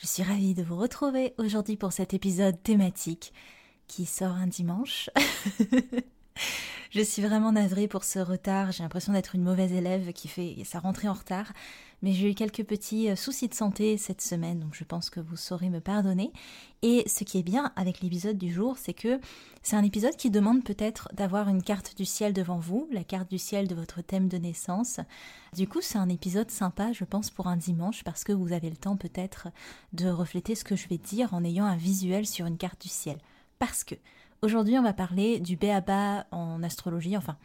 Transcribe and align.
Je 0.00 0.06
suis 0.06 0.22
ravie 0.22 0.54
de 0.54 0.62
vous 0.62 0.76
retrouver 0.76 1.34
aujourd'hui 1.36 1.76
pour 1.76 1.92
cet 1.92 2.14
épisode 2.14 2.62
thématique 2.62 3.34
qui 3.86 4.06
sort 4.06 4.32
un 4.32 4.46
dimanche. 4.46 5.10
Je 6.90 7.02
suis 7.02 7.22
vraiment 7.22 7.52
navrée 7.52 7.86
pour 7.86 8.02
ce 8.02 8.18
retard. 8.18 8.72
J'ai 8.72 8.82
l'impression 8.82 9.12
d'être 9.12 9.36
une 9.36 9.44
mauvaise 9.44 9.72
élève 9.72 10.12
qui 10.12 10.26
fait 10.26 10.56
sa 10.64 10.80
rentrée 10.80 11.06
en 11.06 11.12
retard. 11.12 11.52
Mais 12.02 12.12
j'ai 12.12 12.32
eu 12.32 12.34
quelques 12.34 12.64
petits 12.64 13.08
euh, 13.08 13.14
soucis 13.14 13.46
de 13.46 13.54
santé 13.54 13.96
cette 13.96 14.20
semaine, 14.20 14.58
donc 14.58 14.74
je 14.74 14.82
pense 14.82 15.08
que 15.08 15.20
vous 15.20 15.36
saurez 15.36 15.68
me 15.68 15.78
pardonner. 15.78 16.32
Et 16.82 17.08
ce 17.08 17.22
qui 17.22 17.38
est 17.38 17.44
bien 17.44 17.72
avec 17.76 18.00
l'épisode 18.00 18.38
du 18.38 18.52
jour, 18.52 18.76
c'est 18.76 18.94
que 18.94 19.20
c'est 19.62 19.76
un 19.76 19.84
épisode 19.84 20.16
qui 20.16 20.30
demande 20.30 20.64
peut-être 20.64 21.08
d'avoir 21.12 21.48
une 21.48 21.62
carte 21.62 21.96
du 21.96 22.04
ciel 22.04 22.32
devant 22.32 22.58
vous, 22.58 22.88
la 22.90 23.04
carte 23.04 23.30
du 23.30 23.38
ciel 23.38 23.68
de 23.68 23.76
votre 23.76 24.02
thème 24.02 24.26
de 24.26 24.38
naissance. 24.38 24.98
Du 25.54 25.68
coup, 25.68 25.82
c'est 25.82 25.98
un 25.98 26.08
épisode 26.08 26.50
sympa, 26.50 26.92
je 26.92 27.04
pense, 27.04 27.30
pour 27.30 27.46
un 27.46 27.56
dimanche, 27.56 28.02
parce 28.02 28.24
que 28.24 28.32
vous 28.32 28.52
avez 28.52 28.68
le 28.70 28.76
temps 28.76 28.96
peut-être 28.96 29.46
de 29.92 30.08
refléter 30.08 30.56
ce 30.56 30.64
que 30.64 30.74
je 30.74 30.88
vais 30.88 30.98
dire 30.98 31.34
en 31.34 31.44
ayant 31.44 31.66
un 31.66 31.76
visuel 31.76 32.26
sur 32.26 32.46
une 32.46 32.58
carte 32.58 32.82
du 32.82 32.88
ciel. 32.88 33.18
Parce 33.60 33.84
que 33.84 33.94
Aujourd'hui, 34.42 34.78
on 34.78 34.82
va 34.82 34.94
parler 34.94 35.38
du 35.38 35.56
béaba 35.56 36.26
en 36.30 36.62
astrologie, 36.62 37.14
enfin, 37.14 37.36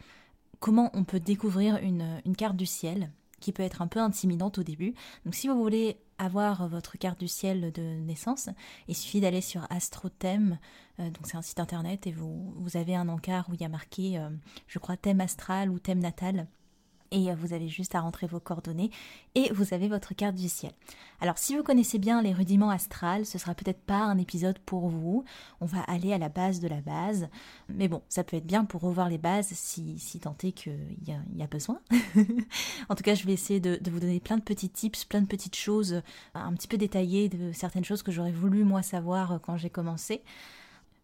comment 0.60 0.90
on 0.94 1.04
peut 1.04 1.20
découvrir 1.20 1.76
une, 1.76 2.22
carte 2.38 2.56
du 2.56 2.64
ciel 2.64 3.12
qui 3.38 3.52
peut 3.52 3.62
être 3.62 3.82
un 3.82 3.86
peu 3.86 4.00
intimidante 4.00 4.56
au 4.56 4.62
début. 4.62 4.94
Donc 5.26 5.34
si 5.34 5.46
vous 5.46 5.60
voulez 5.60 5.98
avoir 6.16 6.66
votre 6.68 6.96
carte 6.96 7.20
du 7.20 7.28
ciel 7.28 7.70
de 7.70 7.82
naissance, 7.82 8.48
il 8.88 8.96
suffit 8.96 9.20
d'aller 9.20 9.42
sur 9.42 9.66
AstroThème, 9.68 10.58
euh, 10.98 11.10
donc 11.10 11.26
c'est 11.26 11.36
un 11.36 11.42
site 11.42 11.60
internet 11.60 12.06
et 12.06 12.12
vous, 12.12 12.54
avez 12.76 12.96
un 12.96 13.10
encart 13.10 13.50
où 13.50 13.54
il 13.54 13.60
y 13.60 13.66
a 13.66 13.68
marqué, 13.68 14.18
euh, 14.18 14.30
je 14.66 14.78
crois, 14.78 14.96
thème 14.96 15.20
astral 15.20 15.68
ou 15.68 15.78
thème 15.78 15.98
natal 15.98 16.46
et 17.10 17.32
vous 17.34 17.52
avez 17.52 17.68
juste 17.68 17.94
à 17.94 18.00
rentrer 18.00 18.26
vos 18.26 18.40
coordonnées 18.40 18.90
et 19.34 19.52
vous 19.52 19.74
avez 19.74 19.88
votre 19.88 20.14
carte 20.14 20.34
du 20.34 20.48
ciel. 20.48 20.72
Alors 21.20 21.38
si 21.38 21.56
vous 21.56 21.62
connaissez 21.62 21.98
bien 21.98 22.22
les 22.22 22.32
rudiments 22.32 22.70
astrales, 22.70 23.26
ce 23.26 23.38
sera 23.38 23.54
peut-être 23.54 23.80
pas 23.80 24.00
un 24.00 24.18
épisode 24.18 24.58
pour 24.60 24.88
vous. 24.88 25.24
On 25.60 25.66
va 25.66 25.80
aller 25.82 26.12
à 26.12 26.18
la 26.18 26.28
base 26.28 26.60
de 26.60 26.68
la 26.68 26.80
base. 26.80 27.28
Mais 27.68 27.88
bon, 27.88 28.02
ça 28.08 28.24
peut 28.24 28.36
être 28.36 28.46
bien 28.46 28.64
pour 28.64 28.82
revoir 28.82 29.08
les 29.08 29.18
bases 29.18 29.48
si, 29.48 29.98
si 29.98 30.20
tant 30.20 30.36
est 30.42 30.52
qu'il 30.52 30.96
y, 31.06 31.42
a 31.42 31.46
besoin. 31.46 31.80
en 32.88 32.94
tout 32.94 33.02
cas, 33.02 33.14
je 33.14 33.24
vais 33.24 33.32
essayer 33.32 33.60
de, 33.60 33.78
de, 33.80 33.90
vous 33.90 34.00
donner 34.00 34.20
plein 34.20 34.36
de 34.36 34.42
petits 34.42 34.70
tips, 34.70 35.04
plein 35.04 35.22
de 35.22 35.26
petites 35.26 35.56
choses 35.56 36.02
un 36.34 36.52
petit 36.54 36.68
peu 36.68 36.76
détaillées 36.76 37.28
de 37.28 37.52
certaines 37.52 37.84
choses 37.84 38.02
que 38.02 38.12
j'aurais 38.12 38.32
voulu 38.32 38.64
moi 38.64 38.82
savoir 38.82 39.40
quand 39.42 39.56
j'ai 39.56 39.70
commencé. 39.70 40.22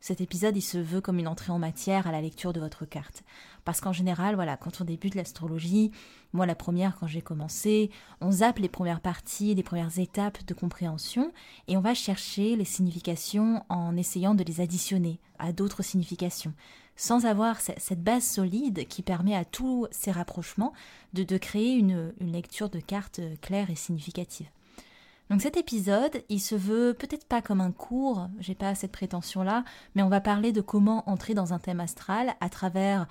Cet 0.02 0.20
épisode, 0.20 0.56
il 0.56 0.62
se 0.62 0.78
veut 0.78 1.00
comme 1.00 1.20
une 1.20 1.28
entrée 1.28 1.52
en 1.52 1.60
matière 1.60 2.08
à 2.08 2.12
la 2.12 2.20
lecture 2.20 2.52
de 2.52 2.58
votre 2.58 2.84
carte. 2.84 3.22
Parce 3.64 3.80
qu'en 3.80 3.92
général, 3.92 4.34
voilà, 4.34 4.56
quand 4.56 4.80
on 4.80 4.84
débute 4.84 5.14
l'astrologie, 5.14 5.92
moi 6.32 6.44
la 6.44 6.56
première 6.56 6.96
quand 6.98 7.06
j'ai 7.06 7.22
commencé, 7.22 7.88
on 8.20 8.32
zappe 8.32 8.58
les 8.58 8.68
premières 8.68 9.00
parties, 9.00 9.54
les 9.54 9.62
premières 9.62 10.00
étapes 10.00 10.44
de 10.44 10.54
compréhension, 10.54 11.30
et 11.68 11.76
on 11.76 11.80
va 11.80 11.94
chercher 11.94 12.56
les 12.56 12.64
significations 12.64 13.64
en 13.68 13.96
essayant 13.96 14.34
de 14.34 14.42
les 14.42 14.60
additionner 14.60 15.20
à 15.38 15.52
d'autres 15.52 15.84
significations 15.84 16.52
sans 16.96 17.24
avoir 17.24 17.60
cette 17.60 18.02
base 18.02 18.24
solide 18.24 18.86
qui 18.86 19.02
permet 19.02 19.34
à 19.34 19.46
tous 19.46 19.86
ces 19.90 20.10
rapprochements 20.10 20.74
de, 21.14 21.38
créer 21.38 21.74
une, 21.74 22.12
lecture 22.20 22.68
de 22.68 22.80
cartes 22.80 23.20
claire 23.40 23.70
et 23.70 23.76
significative. 23.76 24.46
Donc 25.32 25.40
cet 25.40 25.56
épisode, 25.56 26.22
il 26.28 26.40
se 26.40 26.54
veut 26.54 26.92
peut-être 26.92 27.24
pas 27.24 27.40
comme 27.40 27.62
un 27.62 27.72
cours, 27.72 28.28
j'ai 28.38 28.54
pas 28.54 28.74
cette 28.74 28.92
prétention-là, 28.92 29.64
mais 29.94 30.02
on 30.02 30.10
va 30.10 30.20
parler 30.20 30.52
de 30.52 30.60
comment 30.60 31.08
entrer 31.08 31.32
dans 31.32 31.54
un 31.54 31.58
thème 31.58 31.80
astral 31.80 32.34
à 32.42 32.50
travers 32.50 33.06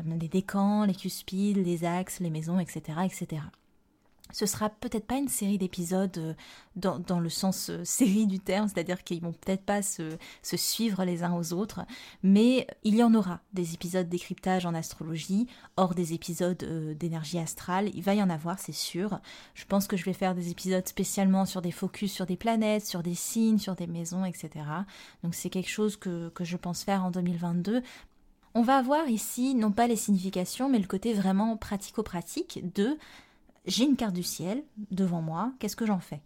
euh, 0.00 0.14
les 0.18 0.28
décans, 0.28 0.86
les 0.86 0.94
cuspides, 0.94 1.58
les 1.58 1.84
axes, 1.84 2.20
les 2.20 2.30
maisons, 2.30 2.58
etc., 2.58 3.00
etc 3.04 3.42
ce 4.32 4.46
sera 4.46 4.68
peut-être 4.68 5.06
pas 5.06 5.16
une 5.16 5.28
série 5.28 5.58
d'épisodes 5.58 6.16
euh, 6.18 6.34
dans, 6.76 7.20
le 7.20 7.28
sens 7.28 7.70
euh, 7.70 7.80
série 7.84 8.26
du 8.26 8.40
terme, 8.40 8.68
c'est-à-dire 8.68 9.02
qu'ils 9.04 9.22
vont 9.22 9.32
peut-être 9.32 9.64
pas 9.64 9.82
se, 9.82 10.16
suivre 10.42 11.04
les 11.04 11.22
uns 11.22 11.34
aux 11.34 11.52
autres, 11.52 11.80
mais 12.22 12.66
il 12.84 12.96
y 12.96 13.02
en 13.02 13.14
aura 13.14 13.40
des 13.52 13.74
épisodes 13.74 14.08
décryptage 14.08 14.66
en 14.66 14.74
astrologie, 14.74 15.46
hors 15.76 15.94
des 15.94 16.12
épisodes 16.12 16.62
euh, 16.62 16.94
d'énergie 16.94 17.38
astrale, 17.38 17.90
il 17.94 18.02
va 18.02 18.14
y 18.14 18.22
en 18.22 18.30
avoir, 18.30 18.58
c'est 18.58 18.72
sûr. 18.72 19.20
Je 19.54 19.64
pense 19.64 19.86
que 19.86 19.96
je 19.96 20.04
vais 20.04 20.12
faire 20.12 20.34
des 20.34 20.50
épisodes 20.50 20.86
spécialement 20.86 21.46
sur 21.46 21.62
des 21.62 21.72
focus 21.72 22.12
sur 22.12 22.26
des 22.26 22.36
planètes, 22.36 22.86
sur 22.86 23.02
des 23.02 23.14
signes, 23.14 23.58
sur 23.58 23.74
des 23.74 23.86
maisons, 23.86 24.24
etc. 24.24 24.50
Donc 25.22 25.34
c'est 25.34 25.50
quelque 25.50 25.70
chose 25.70 25.96
que, 25.96 26.28
que 26.30 26.44
je 26.44 26.56
pense 26.56 26.84
faire 26.84 27.04
en 27.04 27.10
2022, 27.10 27.82
on 28.54 28.62
va 28.62 28.76
avoir 28.76 29.08
ici 29.08 29.54
non 29.54 29.70
pas 29.70 29.86
les 29.86 29.96
significations, 29.96 30.68
mais 30.68 30.78
le 30.78 30.86
côté 30.86 31.12
vraiment 31.12 31.56
pratico-pratique 31.56 32.60
de 32.74 32.98
j'ai 33.66 33.84
une 33.84 33.96
carte 33.96 34.14
du 34.14 34.22
ciel 34.22 34.62
devant 34.90 35.22
moi, 35.22 35.52
qu'est-ce 35.58 35.76
que 35.76 35.86
j'en 35.86 36.00
fais? 36.00 36.22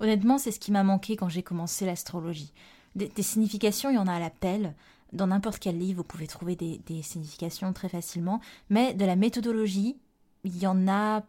Honnêtement, 0.00 0.38
c'est 0.38 0.50
ce 0.50 0.60
qui 0.60 0.72
m'a 0.72 0.82
manqué 0.82 1.16
quand 1.16 1.28
j'ai 1.28 1.42
commencé 1.42 1.86
l'astrologie. 1.86 2.52
Des, 2.94 3.10
significations, 3.22 3.90
il 3.90 3.96
y 3.96 3.98
en 3.98 4.06
a 4.06 4.14
à 4.14 4.20
l'appel. 4.20 4.74
Dans 5.12 5.26
n'importe 5.26 5.58
quel 5.58 5.78
livre, 5.78 5.98
vous 5.98 6.04
pouvez 6.04 6.26
trouver 6.26 6.56
des, 6.56 7.02
significations 7.02 7.72
très 7.72 7.88
facilement. 7.88 8.40
Mais 8.70 8.94
de 8.94 9.04
la 9.04 9.16
méthodologie, 9.16 9.96
il 10.44 10.56
y 10.58 10.66
en 10.66 10.88
a 10.88 11.24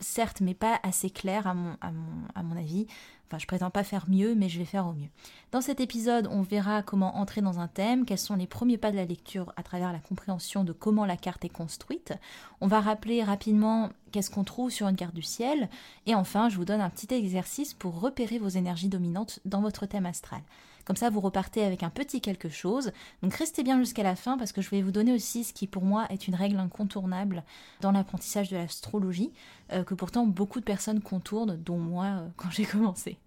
certes, 0.00 0.40
mais 0.40 0.54
pas 0.54 0.78
assez 0.82 1.10
clair 1.10 1.46
à 1.46 1.54
mon, 1.54 1.76
à 1.80 1.90
mon, 1.90 2.28
à 2.34 2.42
mon 2.42 2.56
avis. 2.56 2.86
Enfin, 3.26 3.38
je 3.38 3.46
prétends 3.46 3.70
pas 3.70 3.84
faire 3.84 4.04
mieux, 4.08 4.34
mais 4.34 4.48
je 4.48 4.58
vais 4.58 4.64
faire 4.64 4.86
au 4.86 4.92
mieux. 4.92 5.08
Dans 5.52 5.62
cet 5.62 5.80
épisode, 5.80 6.28
on 6.30 6.42
verra 6.42 6.82
comment 6.82 7.16
entrer 7.16 7.40
dans 7.40 7.58
un 7.58 7.68
thème, 7.68 8.04
quels 8.04 8.18
sont 8.18 8.36
les 8.36 8.46
premiers 8.46 8.76
pas 8.76 8.90
de 8.90 8.96
la 8.96 9.06
lecture 9.06 9.52
à 9.56 9.62
travers 9.62 9.92
la 9.92 10.00
compréhension 10.00 10.64
de 10.64 10.72
comment 10.72 11.06
la 11.06 11.16
carte 11.16 11.44
est 11.44 11.48
construite. 11.48 12.12
On 12.60 12.66
va 12.66 12.80
rappeler 12.80 13.24
rapidement 13.24 13.88
qu'est-ce 14.12 14.30
qu'on 14.30 14.44
trouve 14.44 14.70
sur 14.70 14.86
une 14.86 14.96
carte 14.96 15.14
du 15.14 15.22
ciel. 15.22 15.68
Et 16.06 16.14
enfin, 16.14 16.48
je 16.48 16.56
vous 16.56 16.64
donne 16.64 16.80
un 16.80 16.90
petit 16.90 17.12
exercice 17.12 17.74
pour 17.74 18.00
repérer 18.00 18.38
vos 18.38 18.48
énergies 18.48 18.88
dominantes 18.88 19.40
dans 19.44 19.60
votre 19.60 19.86
thème 19.86 20.06
astral. 20.06 20.42
Comme 20.84 20.96
ça, 20.96 21.10
vous 21.10 21.20
repartez 21.20 21.64
avec 21.64 21.82
un 21.82 21.90
petit 21.90 22.20
quelque 22.20 22.48
chose. 22.48 22.92
Donc 23.22 23.34
restez 23.34 23.62
bien 23.62 23.78
jusqu'à 23.78 24.02
la 24.02 24.16
fin 24.16 24.36
parce 24.36 24.52
que 24.52 24.62
je 24.62 24.70
vais 24.70 24.82
vous 24.82 24.90
donner 24.90 25.12
aussi 25.12 25.44
ce 25.44 25.52
qui 25.52 25.66
pour 25.66 25.84
moi 25.84 26.06
est 26.10 26.26
une 26.26 26.34
règle 26.34 26.58
incontournable 26.58 27.44
dans 27.80 27.92
l'apprentissage 27.92 28.50
de 28.50 28.56
l'astrologie, 28.56 29.32
euh, 29.72 29.84
que 29.84 29.94
pourtant 29.94 30.26
beaucoup 30.26 30.60
de 30.60 30.64
personnes 30.64 31.00
contournent, 31.00 31.56
dont 31.56 31.78
moi 31.78 32.04
euh, 32.04 32.28
quand 32.36 32.50
j'ai 32.50 32.64
commencé. 32.64 33.18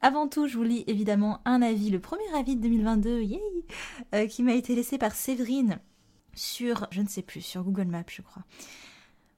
Avant 0.00 0.28
tout, 0.28 0.46
je 0.46 0.56
vous 0.56 0.62
lis 0.62 0.84
évidemment 0.86 1.40
un 1.44 1.60
avis, 1.62 1.90
le 1.90 1.98
premier 1.98 2.28
avis 2.34 2.56
de 2.56 2.62
2022, 2.62 3.22
yay, 3.22 3.40
euh, 4.14 4.26
qui 4.26 4.42
m'a 4.42 4.52
été 4.52 4.74
laissé 4.74 4.98
par 4.98 5.12
Séverine 5.12 5.78
sur, 6.34 6.86
je 6.90 7.00
ne 7.00 7.08
sais 7.08 7.22
plus, 7.22 7.40
sur 7.40 7.64
Google 7.64 7.86
Maps, 7.86 8.04
je 8.08 8.22
crois. 8.22 8.44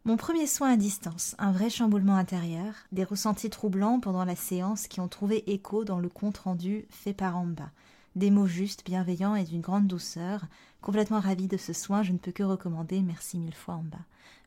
Mon 0.07 0.17
premier 0.17 0.47
soin 0.47 0.73
à 0.73 0.77
distance, 0.77 1.35
un 1.37 1.51
vrai 1.51 1.69
chamboulement 1.69 2.15
intérieur, 2.15 2.73
des 2.93 3.03
ressentis 3.03 3.51
troublants 3.51 3.99
pendant 3.99 4.25
la 4.25 4.37
séance 4.37 4.87
qui 4.87 5.01
ont 5.01 5.09
trouvé 5.09 5.43
écho 5.53 5.85
dans 5.85 5.99
le 5.99 6.09
compte 6.09 6.39
rendu 6.39 6.87
fait 6.91 7.13
par 7.13 7.37
Amba. 7.37 7.73
Des 8.15 8.31
mots 8.31 8.47
justes, 8.47 8.85
bienveillants 8.85 9.35
et 9.35 9.43
d'une 9.43 9.63
grande 9.63 9.89
douceur. 9.89 10.45
Complètement 10.81 11.19
ravie 11.19 11.49
de 11.49 11.57
ce 11.57 11.73
soin, 11.73 12.05
je 12.05 12.13
ne 12.13 12.19
peux 12.19 12.31
que 12.31 12.45
recommander. 12.45 13.03
Merci 13.03 13.37
mille 13.37 13.53
fois 13.53 13.75
Amba. 13.75 13.99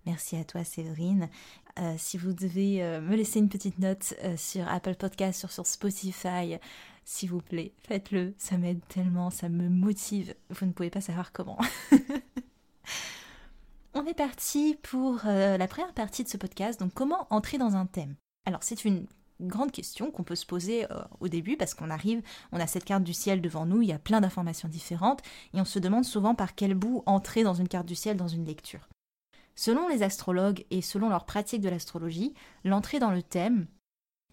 Merci 0.05 0.37
à 0.37 0.45
toi 0.45 0.63
Séverine. 0.63 1.27
Euh, 1.77 1.93
si 1.97 2.17
vous 2.17 2.31
devez 2.31 2.81
euh, 2.81 3.01
me 3.01 3.17
laisser 3.17 3.39
une 3.39 3.49
petite 3.49 3.79
note 3.79 4.13
euh, 4.23 4.37
sur 4.37 4.65
Apple 4.65 4.95
Podcast, 4.95 5.45
sur 5.45 5.67
Spotify, 5.67 6.55
s'il 7.03 7.31
vous 7.31 7.41
plaît, 7.41 7.73
faites-le. 7.85 8.33
Ça 8.37 8.57
m'aide 8.57 8.79
tellement, 8.87 9.29
ça 9.29 9.49
me 9.49 9.67
motive. 9.67 10.33
Vous 10.51 10.65
ne 10.65 10.71
pouvez 10.71 10.89
pas 10.89 11.01
savoir 11.01 11.33
comment. 11.33 11.59
On 13.95 14.05
est 14.05 14.13
parti 14.13 14.77
pour 14.83 15.21
euh, 15.25 15.57
la 15.57 15.67
première 15.67 15.93
partie 15.93 16.23
de 16.23 16.29
ce 16.29 16.37
podcast, 16.37 16.79
donc 16.79 16.93
comment 16.93 17.25
entrer 17.31 17.57
dans 17.57 17.75
un 17.75 17.87
thème? 17.87 18.15
Alors 18.45 18.61
c'est 18.61 18.85
une 18.85 19.07
grande 19.41 19.71
question 19.71 20.11
qu'on 20.11 20.23
peut 20.23 20.35
se 20.35 20.45
poser 20.45 20.85
euh, 20.91 21.01
au 21.19 21.27
début 21.27 21.57
parce 21.57 21.73
qu'on 21.73 21.89
arrive, 21.89 22.21
on 22.51 22.59
a 22.59 22.67
cette 22.67 22.85
carte 22.85 23.03
du 23.03 23.13
ciel 23.13 23.41
devant 23.41 23.65
nous, 23.65 23.81
il 23.81 23.87
y 23.87 23.93
a 23.93 23.97
plein 23.97 24.21
d'informations 24.21 24.67
différentes 24.67 25.23
et 25.55 25.59
on 25.59 25.65
se 25.65 25.79
demande 25.79 26.05
souvent 26.05 26.35
par 26.35 26.53
quel 26.53 26.75
bout 26.75 27.01
entrer 27.07 27.41
dans 27.43 27.55
une 27.55 27.67
carte 27.67 27.87
du 27.87 27.95
ciel 27.95 28.15
dans 28.15 28.27
une 28.27 28.45
lecture. 28.45 28.87
Selon 29.55 29.87
les 29.87 30.03
astrologues 30.03 30.65
et 30.69 30.83
selon 30.83 31.09
leur 31.09 31.25
pratique 31.25 31.61
de 31.61 31.69
l'astrologie, 31.69 32.35
l'entrée 32.63 32.99
dans 32.99 33.11
le 33.11 33.23
thème, 33.23 33.65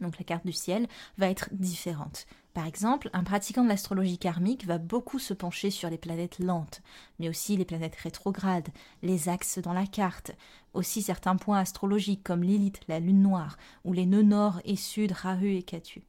donc 0.00 0.19
la 0.19 0.25
carte 0.25 0.44
du 0.44 0.52
ciel, 0.52 0.87
va 1.17 1.31
être 1.31 1.49
différente. 1.52 2.26
Par 2.56 2.67
exemple, 2.67 3.11
un 3.12 3.23
pratiquant 3.23 3.64
de 3.64 3.69
l'astrologie 3.69 4.17
karmique 4.17 4.64
va 4.64 4.79
beaucoup 4.79 5.19
se 5.19 5.35
pencher 5.35 5.70
sur 5.70 5.91
les 5.91 5.99
planètes 5.99 6.38
lentes, 6.38 6.81
mais 7.19 7.29
aussi 7.29 7.55
les 7.55 7.67
planètes 7.67 7.97
rétrogrades, 7.97 8.69
les 9.03 9.29
axes 9.29 9.58
dans 9.58 9.75
la 9.75 9.87
carte, 9.87 10.32
aussi 10.73 11.03
certains 11.03 11.37
points 11.37 11.58
astrologiques 11.58 12.25
comme 12.25 12.43
Lilith, 12.43 12.81
la 12.88 12.99
lune 12.99 13.20
noire, 13.20 13.58
ou 13.85 13.93
les 13.93 14.06
nœuds 14.06 14.23
nord 14.23 14.62
et 14.64 14.76
sud, 14.76 15.12
Rahu 15.12 15.55
et 15.55 15.62
Ketu 15.64 16.06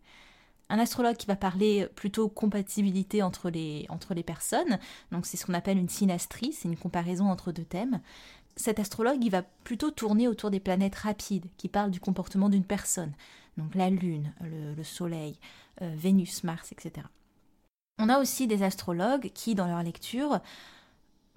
un 0.70 0.80
astrologue 0.80 1.16
qui 1.16 1.28
va 1.28 1.36
parler 1.36 1.88
plutôt 1.96 2.28
compatibilité 2.28 3.24
entre 3.24 3.50
les, 3.50 3.86
entre 3.90 4.14
les 4.14 4.24
personnes, 4.24 4.80
donc 5.12 5.26
c'est 5.26 5.38
ce 5.38 5.46
qu'on 5.46 5.54
appelle 5.54 5.78
une 5.78 5.90
synastrie, 5.90 6.52
c'est 6.52 6.68
une 6.68 6.78
comparaison 6.78 7.30
entre 7.30 7.52
deux 7.52 7.64
thèmes. 7.64 8.02
Cet 8.58 8.80
astrologue, 8.80 9.24
il 9.24 9.30
va 9.30 9.44
plutôt 9.44 9.92
tourner 9.92 10.28
autour 10.28 10.50
des 10.50 10.60
planètes 10.60 10.96
rapides, 10.96 11.46
qui 11.58 11.70
parlent 11.70 11.92
du 11.92 12.00
comportement 12.00 12.50
d'une 12.50 12.64
personne, 12.64 13.14
donc 13.56 13.76
la 13.76 13.92
Lune, 13.92 14.34
le, 14.42 14.84
Soleil, 14.84 15.40
euh, 15.84 15.94
Vénus, 15.96 16.44
Mars, 16.44 16.72
etc. 16.72 17.06
On 18.00 18.10
a 18.10 18.20
aussi 18.20 18.48
des 18.48 18.64
astrologues 18.64 19.32
qui, 19.34 19.54
dans 19.54 19.68
leur 19.68 19.84
lecture, 19.84 20.40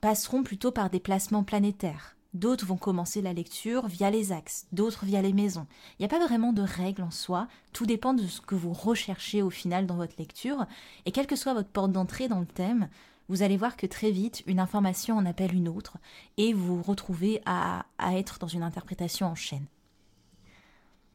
passeront 0.01 0.43
plutôt 0.43 0.73
par 0.73 0.89
des 0.89 1.01
placements 1.01 1.45
planétaires. 1.45 2.17
D'autres 2.33 2.65
vont 2.65 2.77
commencer 2.77 3.21
la 3.21 3.35
lecture 3.35 3.87
via 3.87 4.11
les 4.11 4.33
axes, 4.33 4.67
d'autres 4.73 5.05
via 5.05 5.21
les 5.21 5.33
maisons. 5.33 5.67
Il 5.93 6.03
n'y 6.03 6.07
a 6.07 6.09
pas 6.09 6.25
vraiment 6.25 6.53
de 6.55 6.63
règle 6.63 7.03
en 7.03 7.11
soi, 7.11 7.49
tout 7.73 7.87
dépend 7.87 8.15
de 8.15 8.27
ce 8.27 8.41
que 8.41 8.55
vous 8.55 8.73
recherchez 8.73 9.43
au 9.43 9.51
final 9.51 9.87
dans 9.87 9.97
votre 9.97 10.15
lecture, 10.17 10.65
et 11.05 11.13
quelle 11.13 11.27
que 11.27 11.37
soit 11.37 11.55
votre 11.55 11.69
porte 11.69 11.93
d'entrée 11.93 12.29
dans 12.29 12.41
le 12.41 12.47
thème, 12.47 12.89
vous 13.31 13.43
allez 13.43 13.57
voir 13.57 13.77
que 13.77 13.87
très 13.87 14.11
vite, 14.11 14.43
une 14.47 14.59
information 14.59 15.17
en 15.17 15.25
appelle 15.25 15.55
une 15.55 15.69
autre, 15.69 15.99
et 16.37 16.53
vous 16.53 16.79
vous 16.79 16.83
retrouvez 16.83 17.41
à, 17.47 17.87
être 18.13 18.41
dans 18.41 18.49
une 18.49 18.65
interprétation 18.65 19.29
en 19.29 19.37
chaîne. 19.37 19.67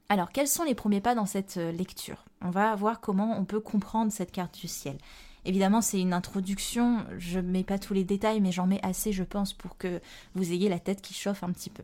Alors, 0.08 0.32
quels 0.32 0.48
sont 0.48 0.64
les 0.64 0.76
premiers 0.76 1.02
pas 1.02 1.14
dans 1.14 1.26
cette 1.26 1.58
euh, 1.58 1.74
lecture? 1.74 2.24
On 2.42 2.52
va 2.52 2.74
voir 2.76 3.02
comment 3.02 3.38
on 3.38 3.44
peut 3.44 3.60
comprendre 3.60 4.14
cette 4.14 4.32
carte 4.32 4.58
du 4.58 4.70
ciel. 4.70 4.98
Évidemment, 5.44 5.82
c'est 5.82 6.00
une 6.00 6.14
introduction, 6.14 7.06
je 7.18 7.40
ne 7.40 7.52
mets 7.52 7.66
pas 7.66 7.80
tous 7.80 7.94
les 7.94 8.06
détails, 8.06 8.40
mais 8.40 8.54
j'en 8.54 8.66
mets 8.66 8.80
assez, 8.82 9.12
je 9.12 9.24
pense, 9.24 9.52
pour 9.52 9.78
que 9.78 10.00
vous 10.36 10.54
ayez 10.54 10.70
la 10.70 10.80
tête 10.80 11.02
qui 11.02 11.14
chauffe 11.14 11.44
un 11.44 11.52
petit 11.52 11.70
peu. 11.70 11.84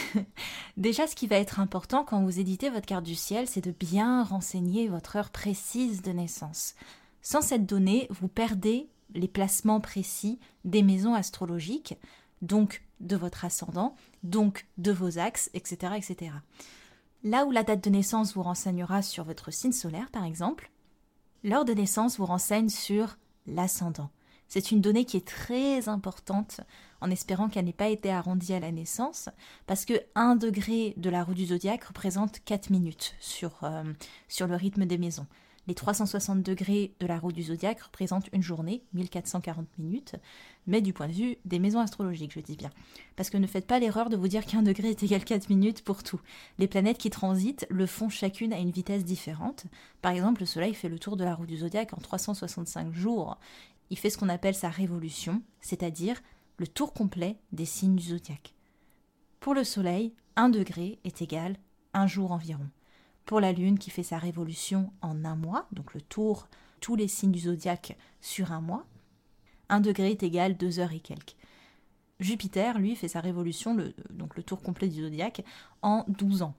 Déjà, 0.77 1.07
ce 1.07 1.15
qui 1.15 1.29
va 1.29 1.37
être 1.37 1.61
important 1.61 2.03
quand 2.03 2.21
vous 2.21 2.41
éditez 2.41 2.69
votre 2.69 2.87
carte 2.87 3.05
du 3.05 3.15
ciel, 3.15 3.47
c'est 3.47 3.65
de 3.65 3.71
bien 3.71 4.25
renseigner 4.25 4.89
votre 4.89 5.15
heure 5.15 5.31
précise 5.31 6.03
de 6.03 6.11
naissance. 6.11 6.75
Sans 7.23 7.43
cette 7.43 7.67
donnée, 7.67 8.09
vous 8.11 8.29
perdez 8.29 8.89
les 9.15 9.29
placements 9.29 9.81
précis 9.81 10.39
des 10.65 10.83
maisons 10.83 11.15
astrologiques, 11.15 11.97
donc 12.43 12.83
de 13.01 13.17
votre 13.17 13.45
ascendant, 13.45 13.95
donc 14.23 14.67
de 14.79 14.93
vos 14.93 15.19
axes, 15.19 15.51
etc., 15.55 15.95
etc. 15.97 16.33
Là 17.25 17.45
où 17.45 17.51
la 17.51 17.63
date 17.63 17.85
de 17.85 17.91
naissance 17.91 18.35
vous 18.35 18.43
renseignera 18.43 19.03
sur 19.03 19.25
votre 19.25 19.53
signe 19.53 19.73
solaire, 19.73 20.11
par 20.11 20.25
exemple, 20.25 20.71
L'heure 21.47 21.65
de 21.65 21.75
naissance 21.75 22.19
vous 22.19 22.27
renseigne 22.27 22.69
sur 22.69 23.19
l'ascendant. 23.47 24.11
C'est 24.49 24.73
une 24.73 24.81
donnée 24.81 25.05
qui 25.05 25.17
est 25.17 25.27
très 25.27 25.89
importante, 25.89 26.61
en 27.01 27.09
espérant 27.09 27.49
qu'elle 27.49 27.67
n'ait 27.67 27.73
pas 27.73 27.87
été 27.87 28.11
arrondie 28.11 28.53
à 28.53 28.59
la 28.59 28.73
naissance, 28.73 29.29
parce 29.69 29.85
que 29.85 29.95
1 30.17 30.35
degré 30.35 30.95
de 30.97 31.09
la 31.09 31.23
roue 31.23 31.35
du 31.35 31.47
zodiaque 31.47 31.85
représente 31.85 32.41
4 32.45 32.71
minutes 32.71 33.15
euh, 33.63 33.93
sur 34.27 34.47
le 34.49 34.57
rythme 34.57 34.87
des 34.87 34.99
maisons. 34.99 35.27
Les 35.69 35.75
360 35.75 36.43
degrés 36.43 36.95
de 37.01 37.07
la 37.07 37.19
roue 37.19 37.33
du 37.33 37.43
zodiaque 37.43 37.83
représentent 37.83 38.29
une 38.33 38.43
journée, 38.43 38.85
1440 38.95 39.67
minutes, 39.79 40.15
mais 40.69 40.81
du 40.81 40.93
point 40.93 41.09
de 41.09 41.13
vue 41.13 41.37
des 41.45 41.59
maisons 41.59 41.81
astrologiques, 41.81 42.33
je 42.33 42.41
dis 42.41 42.55
bien. 42.55 42.71
Parce 43.17 43.31
que 43.31 43.37
ne 43.37 43.49
faites 43.49 43.67
pas 43.67 43.81
l'erreur 43.81 44.09
de 44.09 44.17
vous 44.17 44.29
dire 44.29 44.47
qu'un 44.47 44.63
degré 44.63 44.91
est 44.91 45.03
égal 45.03 45.25
4 45.25 45.49
minutes 45.51 45.83
pour 45.83 46.05
tout. 46.05 46.21
Les 46.59 46.69
planètes 46.69 46.99
qui 46.99 47.11
transitent 47.11 47.67
le 47.69 47.87
font 47.87 48.09
chacune 48.09 48.53
à 48.53 48.59
une 48.59 48.71
vitesse 48.71 49.05
différente. 49.05 49.67
Par 50.03 50.13
exemple, 50.13 50.43
le 50.43 50.47
Soleil 50.47 50.75
fait 50.75 50.89
le 50.89 51.01
tour 51.01 51.17
de 51.17 51.25
la 51.25 51.35
roue 51.35 51.47
du 51.47 51.57
zodiaque 51.57 51.95
en 51.95 52.01
365 52.01 52.93
jours. 52.93 53.37
Il 53.91 53.99
fait 53.99 54.11
ce 54.11 54.19
qu'on 54.19 54.29
appelle 54.29 54.55
sa 54.55 54.69
révolution, 54.69 55.43
c'est-à-dire 55.61 56.23
le 56.59 56.69
tour 56.69 56.93
complet 56.93 57.39
des 57.51 57.67
signes 57.67 57.97
du 57.97 58.05
zodiaque. 58.05 58.55
Pour 59.41 59.53
le 59.53 59.65
Soleil, 59.65 60.13
un 60.37 60.49
degré 60.49 61.01
est 61.05 61.23
égal 61.23 61.57
un 61.93 62.07
jour 62.07 62.31
environ 62.31 62.69
pour 63.27 63.41
la 63.41 63.53
Lune 63.53 63.79
qui 63.79 63.91
fait 63.91 64.03
sa 64.03 64.19
révolution 64.19 64.93
en 65.03 65.25
un 65.25 65.37
mois, 65.37 65.67
donc 65.73 65.93
le 65.95 66.01
tour, 66.01 66.49
tous 66.81 66.97
les 66.97 67.09
signes 67.09 67.33
du 67.33 67.41
zodiaque 67.41 67.97
sur 68.21 68.53
un 68.53 68.61
mois, 68.61 68.87
un 69.69 69.81
degré 69.81 70.13
est 70.13 70.23
égal 70.23 70.57
deux 70.57 70.79
heures 70.79 70.93
et 70.93 71.01
quelques. 71.01 71.37
Jupiter, 72.21 72.79
lui, 72.79 72.97
fait 72.97 73.09
sa 73.09 73.21
révolution, 73.21 73.75
le, 73.75 73.93
donc 74.11 74.37
le 74.37 74.43
tour 74.43 74.63
complet 74.63 74.89
du 74.89 75.03
zodiaque, 75.03 75.45
en 75.83 76.05
12 76.09 76.43
ans. 76.43 76.55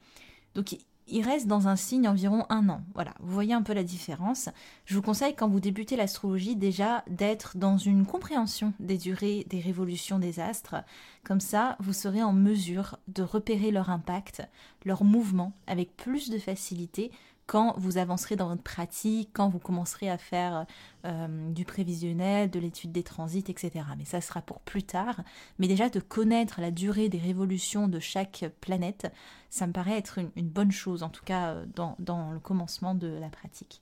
Donc 0.53 0.77
il 1.07 1.23
reste 1.23 1.47
dans 1.47 1.67
un 1.67 1.75
signe 1.75 2.07
environ 2.07 2.45
un 2.49 2.69
an. 2.69 2.81
Voilà, 2.93 3.13
vous 3.19 3.33
voyez 3.33 3.53
un 3.53 3.61
peu 3.61 3.73
la 3.73 3.83
différence. 3.83 4.49
Je 4.85 4.95
vous 4.95 5.01
conseille 5.01 5.35
quand 5.35 5.47
vous 5.47 5.59
débutez 5.59 5.95
l'astrologie 5.95 6.55
déjà 6.55 7.03
d'être 7.07 7.57
dans 7.57 7.77
une 7.77 8.05
compréhension 8.05 8.73
des 8.79 8.97
durées 8.97 9.45
des 9.49 9.59
révolutions 9.59 10.19
des 10.19 10.39
astres. 10.39 10.75
Comme 11.23 11.39
ça, 11.39 11.77
vous 11.79 11.93
serez 11.93 12.23
en 12.23 12.33
mesure 12.33 12.97
de 13.07 13.23
repérer 13.23 13.71
leur 13.71 13.89
impact, 13.89 14.43
leur 14.85 15.03
mouvement 15.03 15.53
avec 15.67 15.95
plus 15.95 16.29
de 16.29 16.37
facilité 16.37 17.11
quand 17.47 17.73
vous 17.77 17.97
avancerez 17.97 18.35
dans 18.35 18.49
votre 18.49 18.61
pratique, 18.61 19.29
quand 19.31 19.47
vous 19.47 19.57
commencerez 19.57 20.09
à 20.09 20.17
faire 20.17 20.65
euh, 21.05 21.49
du 21.51 21.63
prévisionnel, 21.63 22.51
de 22.51 22.59
l'étude 22.59 22.91
des 22.91 23.03
transits, 23.03 23.45
etc. 23.47 23.85
Mais 23.97 24.03
ça 24.03 24.19
sera 24.19 24.41
pour 24.41 24.59
plus 24.59 24.83
tard. 24.83 25.21
Mais 25.57 25.69
déjà 25.69 25.89
de 25.89 26.01
connaître 26.01 26.59
la 26.59 26.71
durée 26.71 27.07
des 27.07 27.17
révolutions 27.17 27.87
de 27.87 27.99
chaque 27.99 28.45
planète, 28.59 29.11
ça 29.49 29.65
me 29.65 29.71
paraît 29.71 29.97
être 29.97 30.19
une, 30.35 30.49
bonne 30.49 30.71
chose, 30.71 31.03
en 31.03 31.09
tout 31.09 31.23
cas 31.23 31.53
euh, 31.53 31.65
dans, 31.73 31.95
dans 31.99 32.31
le 32.31 32.39
commencement 32.39 32.93
de 32.93 33.07
la 33.07 33.29
pratique. 33.29 33.81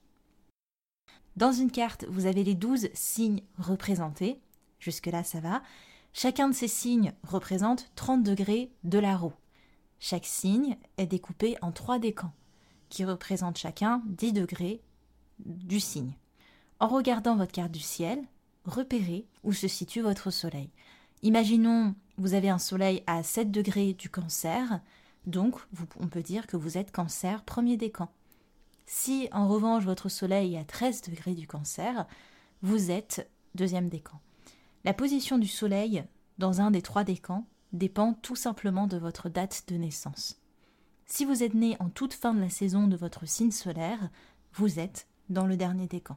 Dans 1.34 1.52
une 1.52 1.72
carte, 1.72 2.06
vous 2.08 2.26
avez 2.26 2.44
les 2.44 2.54
12 2.54 2.88
signes 2.94 3.42
représentés. 3.58 4.40
Jusque-là, 4.78 5.24
ça 5.24 5.40
va. 5.40 5.60
Chacun 6.12 6.48
de 6.48 6.54
ces 6.54 6.68
signes 6.68 7.12
représente 7.24 7.90
30 7.96 8.22
degrés 8.22 8.70
de 8.84 9.00
la 9.00 9.16
roue. 9.16 9.34
Chaque 9.98 10.24
signe 10.24 10.76
est 10.98 11.06
découpé 11.06 11.56
en 11.62 11.72
trois 11.72 11.98
décans 11.98 12.32
qui 12.96 13.04
représentent 13.04 13.58
chacun 13.58 14.00
10 14.06 14.32
degrés 14.32 14.80
du 15.38 15.80
signe. 15.80 16.14
En 16.80 16.88
regardant 16.88 17.36
votre 17.36 17.52
carte 17.52 17.70
du 17.70 17.80
ciel, 17.80 18.18
repérez 18.64 19.26
où 19.44 19.52
se 19.52 19.68
situe 19.68 20.00
votre 20.00 20.30
soleil. 20.30 20.70
Imaginons, 21.20 21.94
vous 22.16 22.32
avez 22.32 22.48
un 22.48 22.58
soleil 22.58 23.02
à 23.06 23.22
7 23.22 23.50
degrés 23.50 23.92
du 23.92 24.08
cancer, 24.08 24.80
donc 25.26 25.56
on 26.00 26.08
peut 26.08 26.22
dire 26.22 26.46
que 26.46 26.56
vous 26.56 26.78
êtes 26.78 26.90
cancer 26.90 27.44
premier 27.44 27.76
décan. 27.76 28.08
Si 28.86 29.28
en 29.30 29.46
revanche 29.46 29.84
votre 29.84 30.08
soleil 30.08 30.54
est 30.54 30.60
à 30.60 30.64
13 30.64 31.02
degrés 31.02 31.34
du 31.34 31.46
cancer, 31.46 32.06
vous 32.62 32.90
êtes 32.90 33.30
deuxième 33.54 33.90
décan. 33.90 34.22
La 34.84 34.94
position 34.94 35.36
du 35.36 35.48
soleil 35.48 36.02
dans 36.38 36.62
un 36.62 36.70
des 36.70 36.80
trois 36.80 37.04
décans 37.04 37.44
dépend 37.74 38.14
tout 38.14 38.36
simplement 38.36 38.86
de 38.86 38.96
votre 38.96 39.28
date 39.28 39.64
de 39.68 39.76
naissance. 39.76 40.40
Si 41.08 41.24
vous 41.24 41.44
êtes 41.44 41.54
né 41.54 41.76
en 41.78 41.88
toute 41.88 42.14
fin 42.14 42.34
de 42.34 42.40
la 42.40 42.50
saison 42.50 42.88
de 42.88 42.96
votre 42.96 43.28
signe 43.28 43.52
solaire, 43.52 44.10
vous 44.54 44.80
êtes 44.80 45.06
dans 45.30 45.46
le 45.46 45.56
dernier 45.56 45.86
décan. 45.86 46.16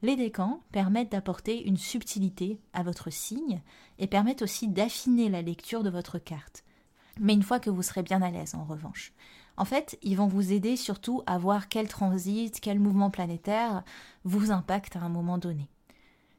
Les 0.00 0.16
décans 0.16 0.62
permettent 0.72 1.12
d'apporter 1.12 1.66
une 1.66 1.76
subtilité 1.76 2.58
à 2.72 2.82
votre 2.82 3.10
signe 3.10 3.60
et 3.98 4.06
permettent 4.06 4.40
aussi 4.40 4.66
d'affiner 4.66 5.28
la 5.28 5.42
lecture 5.42 5.82
de 5.82 5.90
votre 5.90 6.18
carte. 6.18 6.64
Mais 7.20 7.34
une 7.34 7.42
fois 7.42 7.60
que 7.60 7.68
vous 7.68 7.82
serez 7.82 8.02
bien 8.02 8.22
à 8.22 8.30
l'aise 8.30 8.54
en 8.54 8.64
revanche. 8.64 9.12
En 9.58 9.66
fait, 9.66 9.98
ils 10.02 10.16
vont 10.16 10.28
vous 10.28 10.52
aider 10.52 10.76
surtout 10.76 11.22
à 11.26 11.36
voir 11.36 11.68
quel 11.68 11.88
transit, 11.88 12.60
quel 12.60 12.78
mouvement 12.78 13.10
planétaire 13.10 13.82
vous 14.24 14.52
impacte 14.52 14.96
à 14.96 15.00
un 15.00 15.08
moment 15.10 15.36
donné. 15.36 15.68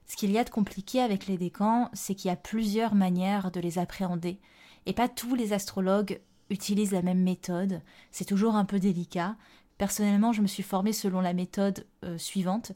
Ce 0.07 0.15
qu'il 0.15 0.31
y 0.31 0.39
a 0.39 0.43
de 0.43 0.49
compliqué 0.49 1.01
avec 1.01 1.27
les 1.27 1.37
décans, 1.37 1.91
c'est 1.93 2.15
qu'il 2.15 2.29
y 2.29 2.33
a 2.33 2.37
plusieurs 2.37 2.95
manières 2.95 3.51
de 3.51 3.59
les 3.59 3.77
appréhender, 3.77 4.39
et 4.87 4.93
pas 4.93 5.09
tous 5.09 5.35
les 5.35 5.53
astrologues 5.53 6.19
utilisent 6.49 6.91
la 6.91 7.01
même 7.01 7.21
méthode. 7.21 7.81
C'est 8.11 8.25
toujours 8.25 8.55
un 8.55 8.65
peu 8.65 8.79
délicat. 8.79 9.35
Personnellement, 9.77 10.33
je 10.33 10.41
me 10.41 10.47
suis 10.47 10.63
formée 10.63 10.93
selon 10.93 11.21
la 11.21 11.33
méthode 11.33 11.85
euh, 12.03 12.17
suivante. 12.17 12.73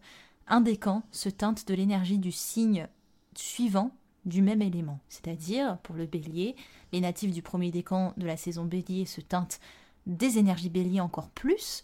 Un 0.48 0.62
décan 0.62 1.04
se 1.12 1.30
teinte 1.30 1.68
de 1.68 1.74
l'énergie 1.74 2.20
du 2.20 2.32
signe 2.32 2.88
suivant 3.36 3.92
du 4.26 4.42
même 4.42 4.62
élément. 4.62 5.00
C'est-à-dire, 5.10 5.78
pour 5.80 5.96
le 5.96 6.06
bélier, 6.06 6.56
les 6.92 7.02
natifs 7.02 7.34
du 7.34 7.42
premier 7.42 7.72
décan 7.72 8.14
de 8.18 8.26
la 8.26 8.38
saison 8.38 8.66
bélier 8.66 9.06
se 9.06 9.22
teintent 9.22 9.60
des 10.06 10.38
énergies 10.38 10.70
bélier 10.70 11.02
encore 11.02 11.30
plus. 11.30 11.84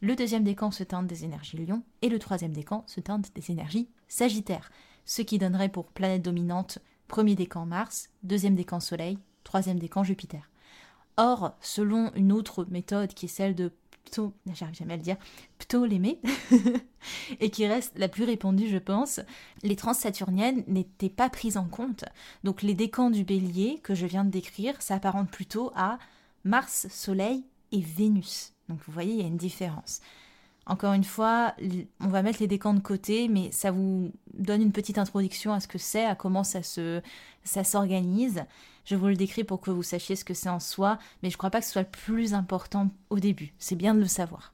Le 0.00 0.16
deuxième 0.16 0.44
décan 0.44 0.70
se 0.70 0.84
teinte 0.84 1.06
des 1.06 1.24
énergies 1.24 1.56
lion. 1.56 1.82
Et 2.02 2.08
le 2.08 2.18
troisième 2.18 2.52
décan 2.52 2.84
se 2.86 3.00
teinte 3.00 3.34
des 3.34 3.50
énergies 3.50 3.88
sagittaire. 4.08 4.70
Ce 5.04 5.22
qui 5.22 5.38
donnerait 5.38 5.68
pour 5.68 5.86
planète 5.86 6.22
dominante 6.22 6.78
premier 7.08 7.34
décan 7.34 7.66
Mars, 7.66 8.08
deuxième 8.22 8.54
décan 8.54 8.78
Soleil, 8.78 9.18
troisième 9.42 9.78
décan 9.78 10.04
Jupiter. 10.04 10.49
Or, 11.16 11.56
selon 11.60 12.12
une 12.14 12.32
autre 12.32 12.66
méthode 12.70 13.12
qui 13.14 13.26
est 13.26 13.28
celle 13.28 13.54
de 13.54 13.72
dire, 15.02 15.16
Ptolémée, 15.58 16.20
et 17.40 17.50
qui 17.50 17.66
reste 17.66 17.98
la 17.98 18.08
plus 18.08 18.24
répandue, 18.24 18.68
je 18.68 18.78
pense, 18.78 19.20
les 19.62 19.76
transsaturniennes 19.76 20.64
n'étaient 20.66 21.08
pas 21.08 21.30
prises 21.30 21.56
en 21.56 21.66
compte. 21.66 22.04
Donc 22.44 22.62
les 22.62 22.74
décans 22.74 23.10
du 23.10 23.24
bélier 23.24 23.78
que 23.82 23.94
je 23.94 24.06
viens 24.06 24.24
de 24.24 24.30
décrire 24.30 24.80
s'apparentent 24.82 25.30
plutôt 25.30 25.72
à 25.74 25.98
Mars, 26.44 26.86
Soleil 26.90 27.44
et 27.72 27.80
Vénus. 27.80 28.52
Donc 28.68 28.78
vous 28.86 28.92
voyez, 28.92 29.12
il 29.12 29.20
y 29.20 29.24
a 29.24 29.28
une 29.28 29.36
différence. 29.36 30.00
Encore 30.66 30.92
une 30.92 31.04
fois, 31.04 31.54
on 32.00 32.08
va 32.08 32.22
mettre 32.22 32.40
les 32.40 32.46
décans 32.46 32.74
de 32.74 32.80
côté, 32.80 33.28
mais 33.28 33.50
ça 33.50 33.70
vous 33.70 34.12
donne 34.34 34.62
une 34.62 34.72
petite 34.72 34.98
introduction 34.98 35.52
à 35.52 35.60
ce 35.60 35.66
que 35.66 35.78
c'est, 35.78 36.04
à 36.04 36.14
comment 36.14 36.44
ça 36.44 36.62
se, 36.62 37.00
ça 37.44 37.64
s'organise. 37.64 38.44
Je 38.90 38.96
vous 38.96 39.06
le 39.06 39.14
décris 39.14 39.44
pour 39.44 39.60
que 39.60 39.70
vous 39.70 39.84
sachiez 39.84 40.16
ce 40.16 40.24
que 40.24 40.34
c'est 40.34 40.48
en 40.48 40.58
soi, 40.58 40.98
mais 41.22 41.30
je 41.30 41.34
ne 41.34 41.38
crois 41.38 41.50
pas 41.50 41.60
que 41.60 41.66
ce 41.66 41.70
soit 41.70 41.82
le 41.82 41.88
plus 41.88 42.34
important 42.34 42.90
au 43.08 43.20
début. 43.20 43.54
C'est 43.60 43.76
bien 43.76 43.94
de 43.94 44.00
le 44.00 44.08
savoir. 44.08 44.52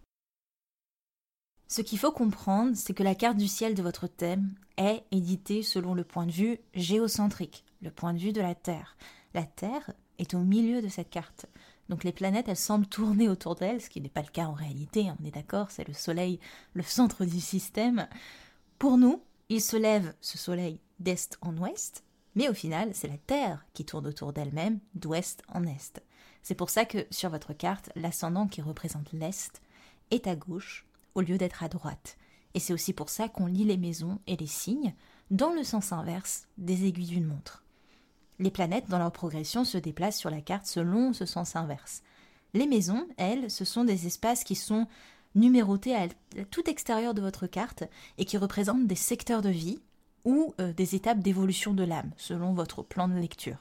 Ce 1.68 1.80
qu'il 1.80 1.98
faut 1.98 2.12
comprendre, 2.12 2.76
c'est 2.76 2.92
que 2.92 3.02
la 3.02 3.14
carte 3.14 3.38
du 3.38 3.48
ciel 3.48 3.74
de 3.74 3.82
votre 3.82 4.06
thème 4.06 4.54
est 4.76 5.04
éditée 5.10 5.62
selon 5.62 5.94
le 5.94 6.04
point 6.04 6.26
de 6.26 6.32
vue 6.32 6.58
géocentrique, 6.74 7.64
le 7.80 7.90
point 7.90 8.12
de 8.12 8.18
vue 8.18 8.34
de 8.34 8.42
la 8.42 8.54
Terre. 8.54 8.98
La 9.32 9.44
Terre 9.44 9.90
est 10.18 10.34
au 10.34 10.40
milieu 10.40 10.82
de 10.82 10.88
cette 10.88 11.08
carte. 11.08 11.46
Donc 11.88 12.04
les 12.04 12.12
planètes, 12.12 12.48
elles 12.48 12.58
semblent 12.58 12.86
tourner 12.86 13.30
autour 13.30 13.54
d'elles, 13.54 13.80
ce 13.80 13.88
qui 13.88 14.02
n'est 14.02 14.10
pas 14.10 14.20
le 14.20 14.28
cas 14.28 14.48
en 14.48 14.52
réalité, 14.52 15.10
on 15.18 15.24
est 15.24 15.34
d'accord, 15.34 15.70
c'est 15.70 15.88
le 15.88 15.94
Soleil, 15.94 16.40
le 16.74 16.82
centre 16.82 17.24
du 17.24 17.40
système. 17.40 18.06
Pour 18.78 18.98
nous, 18.98 19.22
il 19.48 19.62
se 19.62 19.78
lève, 19.78 20.12
ce 20.20 20.36
Soleil, 20.36 20.78
d'est 21.00 21.38
en 21.40 21.56
ouest, 21.56 22.04
mais 22.36 22.48
au 22.48 22.54
final, 22.54 22.90
c'est 22.92 23.08
la 23.08 23.16
Terre 23.16 23.64
qui 23.72 23.84
tourne 23.84 24.06
autour 24.06 24.32
d'elle-même, 24.32 24.78
d'ouest 24.94 25.42
en 25.48 25.64
est. 25.64 26.00
C'est 26.42 26.54
pour 26.54 26.70
ça 26.70 26.84
que 26.84 27.06
sur 27.10 27.30
votre 27.30 27.54
carte, 27.54 27.90
l'ascendant 27.96 28.46
qui 28.46 28.62
représente 28.62 29.12
l'est 29.12 29.60
est 30.12 30.28
à 30.28 30.36
gauche 30.36 30.86
au 31.14 31.22
lieu 31.22 31.38
d'être 31.38 31.64
à 31.64 31.68
droite. 31.68 32.18
Et 32.54 32.60
c'est 32.60 32.72
aussi 32.72 32.92
pour 32.92 33.08
ça 33.08 33.28
qu'on 33.28 33.46
lit 33.46 33.64
les 33.64 33.76
maisons 33.76 34.20
et 34.26 34.36
les 34.36 34.46
signes 34.46 34.94
dans 35.30 35.52
le 35.52 35.64
sens 35.64 35.92
inverse 35.92 36.46
des 36.58 36.86
aiguilles 36.86 37.06
d'une 37.06 37.26
montre. 37.26 37.64
Les 38.38 38.50
planètes, 38.50 38.88
dans 38.88 38.98
leur 38.98 39.12
progression, 39.12 39.64
se 39.64 39.78
déplacent 39.78 40.18
sur 40.18 40.30
la 40.30 40.42
carte 40.42 40.66
selon 40.66 41.14
ce 41.14 41.24
sens 41.26 41.56
inverse. 41.56 42.02
Les 42.54 42.66
maisons, 42.66 43.08
elles, 43.16 43.50
ce 43.50 43.64
sont 43.64 43.84
des 43.84 44.06
espaces 44.06 44.44
qui 44.44 44.54
sont 44.54 44.86
numérotés 45.34 45.94
à 45.94 46.08
tout 46.50 46.68
extérieur 46.68 47.14
de 47.14 47.22
votre 47.22 47.46
carte 47.46 47.84
et 48.18 48.24
qui 48.24 48.38
représentent 48.38 48.86
des 48.86 48.94
secteurs 48.94 49.42
de 49.42 49.50
vie 49.50 49.80
ou 50.26 50.52
euh, 50.60 50.74
des 50.74 50.94
étapes 50.94 51.20
d'évolution 51.20 51.72
de 51.72 51.84
l'âme, 51.84 52.10
selon 52.18 52.52
votre 52.52 52.82
plan 52.82 53.08
de 53.08 53.14
lecture. 53.14 53.56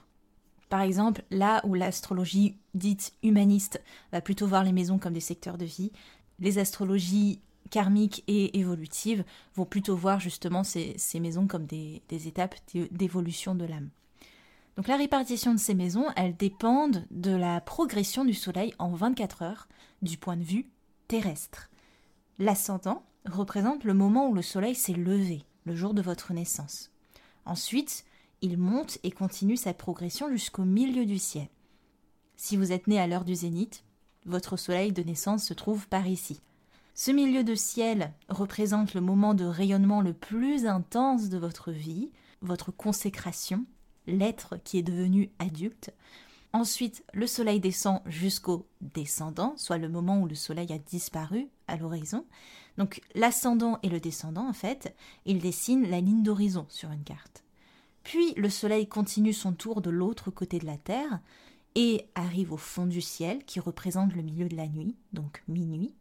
Par 0.67 0.81
exemple, 0.81 1.23
là 1.31 1.61
où 1.65 1.75
l'astrologie 1.75 2.57
dite 2.73 3.13
humaniste 3.23 3.79
va 4.11 4.19
plutôt 4.19 4.47
voir 4.47 4.65
les 4.65 4.73
maisons 4.73 4.97
comme 4.97 5.13
des 5.13 5.21
secteurs 5.21 5.57
de 5.57 5.63
vie, 5.63 5.93
les 6.39 6.57
astrologies 6.57 7.39
karmiques 7.69 8.23
et 8.27 8.59
évolutives 8.59 9.23
vont 9.53 9.65
plutôt 9.65 9.95
voir 9.95 10.19
justement 10.19 10.63
ces, 10.63 10.97
maisons 11.21 11.47
comme 11.47 11.65
des 11.65 12.01
étapes 12.09 12.55
d'évolution 12.91 13.55
de 13.55 13.65
l'âme. 13.65 13.89
Donc 14.75 14.87
la 14.87 14.97
répartition 14.97 15.53
de 15.53 15.59
ces 15.59 15.73
maisons, 15.73 16.07
elles 16.17 16.35
dépendent 16.35 17.05
de 17.09 17.31
la 17.31 17.61
progression 17.61 18.25
du 18.25 18.33
Soleil 18.33 18.73
en 18.77 18.89
24 18.89 19.41
heures 19.43 19.67
du 20.01 20.17
point 20.17 20.35
de 20.35 20.43
vue 20.43 20.67
terrestre. 21.07 21.69
L'ascendant 22.39 23.03
représente 23.25 23.85
le 23.85 23.93
moment 23.93 24.27
où 24.27 24.33
le 24.33 24.41
Soleil 24.41 24.75
s'est 24.75 24.93
levé, 24.93 25.45
le 25.65 25.75
jour 25.75 25.93
de 25.93 26.01
votre 26.01 26.33
naissance. 26.33 26.91
Ensuite, 27.45 28.05
il 28.41 28.57
monte 28.57 28.97
et 29.03 29.11
continue 29.11 29.57
sa 29.57 29.73
progression 29.73 30.29
jusqu'au 30.29 30.63
milieu 30.63 31.05
du 31.05 31.19
ciel. 31.19 31.47
Si 32.37 32.57
vous 32.57 32.71
êtes 32.71 32.87
né 32.87 32.99
à 32.99 33.07
l'heure 33.07 33.25
du 33.25 33.35
zénith, 33.35 33.83
votre 34.25 34.57
Soleil 34.57 34.91
de 34.91 35.03
naissance 35.03 35.45
se 35.45 35.53
trouve 35.53 35.87
par 35.87 36.07
ici. 36.07 36.41
Ce 36.93 37.11
milieu 37.11 37.43
de 37.43 37.55
ciel 37.55 38.13
représente 38.29 38.93
le 38.93 39.01
moment 39.01 39.33
de 39.33 39.45
rayonnement 39.45 40.01
le 40.01 40.13
plus 40.13 40.65
intense 40.65 41.29
de 41.29 41.37
votre 41.37 41.71
vie, 41.71 42.11
votre 42.41 42.71
consécration, 42.71 43.65
l'être 44.07 44.57
qui 44.63 44.77
est 44.77 44.83
devenu 44.83 45.31
adulte. 45.39 45.91
Ensuite, 46.53 47.03
le 47.13 47.27
soleil 47.27 47.59
descend 47.59 48.01
jusqu'au 48.05 48.67
descendant, 48.81 49.53
soit 49.57 49.77
le 49.77 49.89
moment 49.89 50.21
où 50.21 50.27
le 50.27 50.35
soleil 50.35 50.71
a 50.71 50.77
disparu 50.77 51.49
l'horizon. 51.77 52.25
Donc 52.77 53.01
l'ascendant 53.15 53.79
et 53.83 53.89
le 53.89 53.99
descendant, 53.99 54.47
en 54.47 54.53
fait, 54.53 54.95
ils 55.25 55.39
dessinent 55.39 55.89
la 55.89 56.01
ligne 56.01 56.23
d'horizon 56.23 56.65
sur 56.69 56.91
une 56.91 57.03
carte. 57.03 57.43
Puis 58.03 58.33
le 58.35 58.49
soleil 58.49 58.87
continue 58.87 59.33
son 59.33 59.53
tour 59.53 59.81
de 59.81 59.89
l'autre 59.89 60.29
côté 60.31 60.59
de 60.59 60.65
la 60.65 60.77
Terre 60.77 61.19
et 61.73 62.07
arrive 62.15 62.53
au 62.53 62.57
fond 62.57 62.85
du 62.85 63.01
ciel 63.01 63.43
qui 63.45 63.59
représente 63.59 64.15
le 64.15 64.21
milieu 64.21 64.47
de 64.47 64.55
la 64.55 64.67
nuit, 64.67 64.95
donc 65.13 65.43
minuit. 65.47 65.93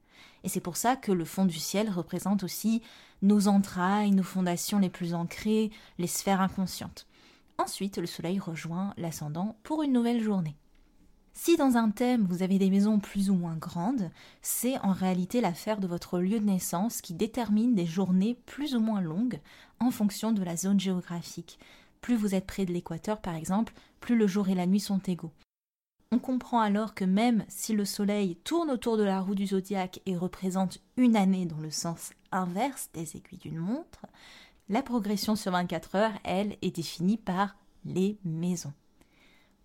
Et 0.45 0.49
c'est 0.49 0.61
pour 0.61 0.77
ça 0.77 0.97
que 0.97 1.13
le 1.13 1.25
fond 1.25 1.47
du 1.47 1.59
ciel 1.59 1.91
représente 1.91 2.45
aussi 2.45 2.83
nos 3.23 3.49
entrailles, 3.49 4.11
nos 4.11 4.23
fondations 4.23 4.79
les 4.79 4.91
plus 4.91 5.15
ancrées, 5.15 5.71
les 5.99 6.07
sphères 6.07 6.41
inconscientes. 6.41 7.07
Ensuite, 7.59 7.99
le 7.99 8.07
soleil 8.07 8.39
rejoint 8.39 8.93
l'ascendant 8.97 9.57
pour 9.63 9.83
une 9.83 9.93
nouvelle 9.93 10.23
journée. 10.23 10.57
Si 11.37 11.57
dans 11.57 11.77
un 11.77 11.91
thème 11.91 12.27
vous 12.29 12.43
avez 12.43 12.59
des 12.59 12.71
maisons 12.71 13.01
plus 13.01 13.29
ou 13.29 13.35
moins 13.35 13.57
grandes, 13.57 14.11
c'est 14.41 14.79
en 14.79 14.93
réalité 14.93 15.41
l'affaire 15.41 15.81
de 15.81 15.89
votre 15.89 16.21
lieu 16.21 16.39
de 16.39 16.45
naissance 16.45 17.01
qui 17.01 17.13
détermine 17.13 17.75
des 17.75 17.87
journées 17.87 18.39
plus 18.47 18.77
ou 18.77 18.81
moins 18.81 19.01
longues 19.01 19.41
en 19.81 19.91
fonction 19.91 20.31
de 20.31 20.45
la 20.45 20.57
zone 20.57 20.79
géographique. 20.79 21.59
Plus 22.01 22.15
vous 22.15 22.37
êtes 22.37 22.47
près 22.47 22.65
de 22.65 22.73
l'équateur 22.73 23.21
par 23.21 23.35
exemple, 23.35 23.75
plus 24.01 24.17
le 24.17 24.29
jour 24.29 24.49
et 24.49 24.55
la 24.55 24.67
nuit 24.67 24.81
sont 24.81 25.01
égaux. 25.01 25.33
On 26.13 26.21
comprend 26.21 26.61
alors 26.61 26.95
que 26.95 27.05
même 27.05 27.45
si 27.49 27.73
le 27.73 27.85
Soleil 27.85 28.37
tourne 28.45 28.71
autour 28.71 28.97
de 28.97 29.03
la 29.03 29.21
roue 29.21 29.35
du 29.35 29.49
zodiaque 29.49 30.01
et 30.07 30.17
représente 30.17 30.79
une 30.97 31.17
année 31.17 31.47
dans 31.47 31.59
le 31.59 31.71
sens 31.71 32.13
inverse 32.31 32.91
des 32.95 33.17
aiguilles 33.17 33.41
d'une 33.41 33.59
montre, 33.59 34.07
la 34.69 34.83
progression 34.83 35.35
sur 35.35 35.51
24 35.51 35.97
heures, 35.97 36.13
elle, 36.23 36.57
est 36.63 36.77
définie 36.77 37.17
par 37.17 37.57
les 37.85 38.19
maisons. 38.25 38.73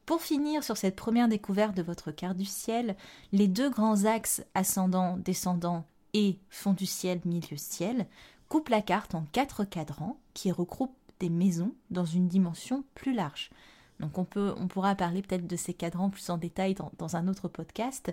Pour 0.10 0.24
finir 0.24 0.63
sur 0.63 0.75
cette 0.75 0.96
première 0.96 1.28
découverte 1.28 1.78
de 1.78 1.84
votre 1.84 2.10
carte 2.10 2.36
du 2.36 2.44
ciel, 2.44 2.96
les 3.32 3.48
deux 3.48 3.70
grands 3.70 4.06
axes 4.06 4.44
ascendant, 4.56 5.18
descendant 5.18 5.86
et 6.16 6.39
fond 6.50 6.74
du 6.74 6.88
ciel, 6.88 7.22
milieu 7.25 7.58
ciel 7.58 8.08
coupent 8.48 8.70
la 8.70 8.82
carte 8.82 9.13
en 9.13 9.28
quatre 9.32 9.66
cadrans 9.66 10.18
qui 10.34 10.51
regroupent 10.51 10.98
des 11.20 11.30
maisons 11.30 11.75
dans 11.92 12.06
une 12.06 12.28
dimension 12.28 12.84
plus 12.96 13.13
large. 13.13 13.51
Donc 14.00 14.18
on, 14.18 14.25
peut, 14.25 14.56
on 14.58 14.68
pourra 14.68 14.96
parler 14.96 15.22
peut-être 15.22 15.46
de 15.46 15.56
ces 15.56 15.75
cadrans 15.75 16.10
plus 16.10 16.32
en 16.32 16.39
détail 16.39 16.74
dans, 16.74 16.92
dans 16.98 17.16
un 17.16 17.28
autre 17.28 17.48
podcast. 17.48 18.12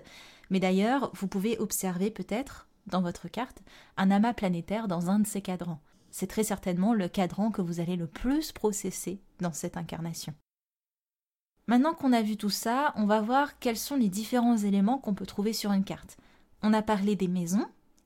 Mais 0.51 0.59
d'ailleurs, 0.59 1.09
vous 1.15 1.27
pouvez 1.27 1.57
observer 1.57 2.11
peut-être 2.11 2.67
dans 2.85 3.01
votre 3.01 3.27
carte 3.27 3.63
un 3.97 4.11
amas 4.11 4.35
planétaire 4.35 4.87
dans 4.87 5.09
un 5.09 5.17
de 5.17 5.25
ces 5.25 5.41
cadrans 5.41 5.79
c'est 6.09 6.27
très 6.27 6.43
certainement 6.43 6.93
le 6.93 7.07
cadran 7.07 7.51
que 7.51 7.61
vous 7.61 7.79
allez 7.79 7.95
le 7.95 8.07
plus 8.07 8.51
processer 8.51 9.19
dans 9.39 9.53
cette 9.53 9.77
incarnation. 9.77 10.33
Maintenant 11.67 11.93
qu'on 11.93 12.13
a 12.13 12.21
vu 12.21 12.37
tout 12.37 12.49
ça, 12.49 12.93
on 12.95 13.05
va 13.05 13.19
voir 13.19 13.59
quels 13.59 13.77
sont 13.77 13.97
les 13.97 14.07
différents 14.07 14.57
éléments 14.57 14.99
qu'on 14.99 15.13
peut 15.13 15.25
trouver 15.25 15.51
sur 15.51 15.73
une 15.73 15.83
carte. 15.83 16.17
On 16.63 16.73
a 16.73 16.81
parlé 16.81 17.15
des 17.15 17.27
maisons 17.27 17.65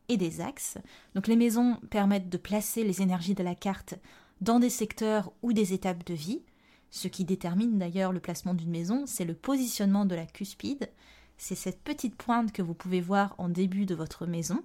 et 0.10 0.18
des 0.18 0.42
axes. 0.42 0.80
Donc 1.14 1.28
les 1.28 1.36
maisons 1.36 1.78
permettent 1.92 2.30
de 2.30 2.38
placer 2.38 2.84
les 2.84 3.04
énergies 3.04 3.36
de 3.36 3.44
la 3.44 3.54
carte 3.54 3.96
dans 4.42 4.60
des 4.60 4.72
secteurs 4.72 5.32
ou 5.44 5.54
des 5.54 5.74
étapes 5.74 6.04
de 6.06 6.16
vie. 6.16 6.42
Ce 6.90 7.08
qui 7.08 7.24
détermine 7.24 7.78
d'ailleurs 7.78 8.12
le 8.12 8.20
placement 8.20 8.56
d'une 8.56 8.72
maison, 8.72 9.04
c'est 9.06 9.26
le 9.26 9.36
positionnement 9.36 10.06
de 10.06 10.16
la 10.16 10.26
cuspide. 10.26 10.90
C'est 11.38 11.56
cette 11.56 11.82
petite 11.82 12.16
pointe 12.16 12.52
que 12.52 12.64
vous 12.64 12.74
pouvez 12.74 13.00
voir 13.00 13.36
en 13.38 13.48
début 13.48 13.86
de 13.86 13.96
votre 13.96 14.26
maison. 14.26 14.64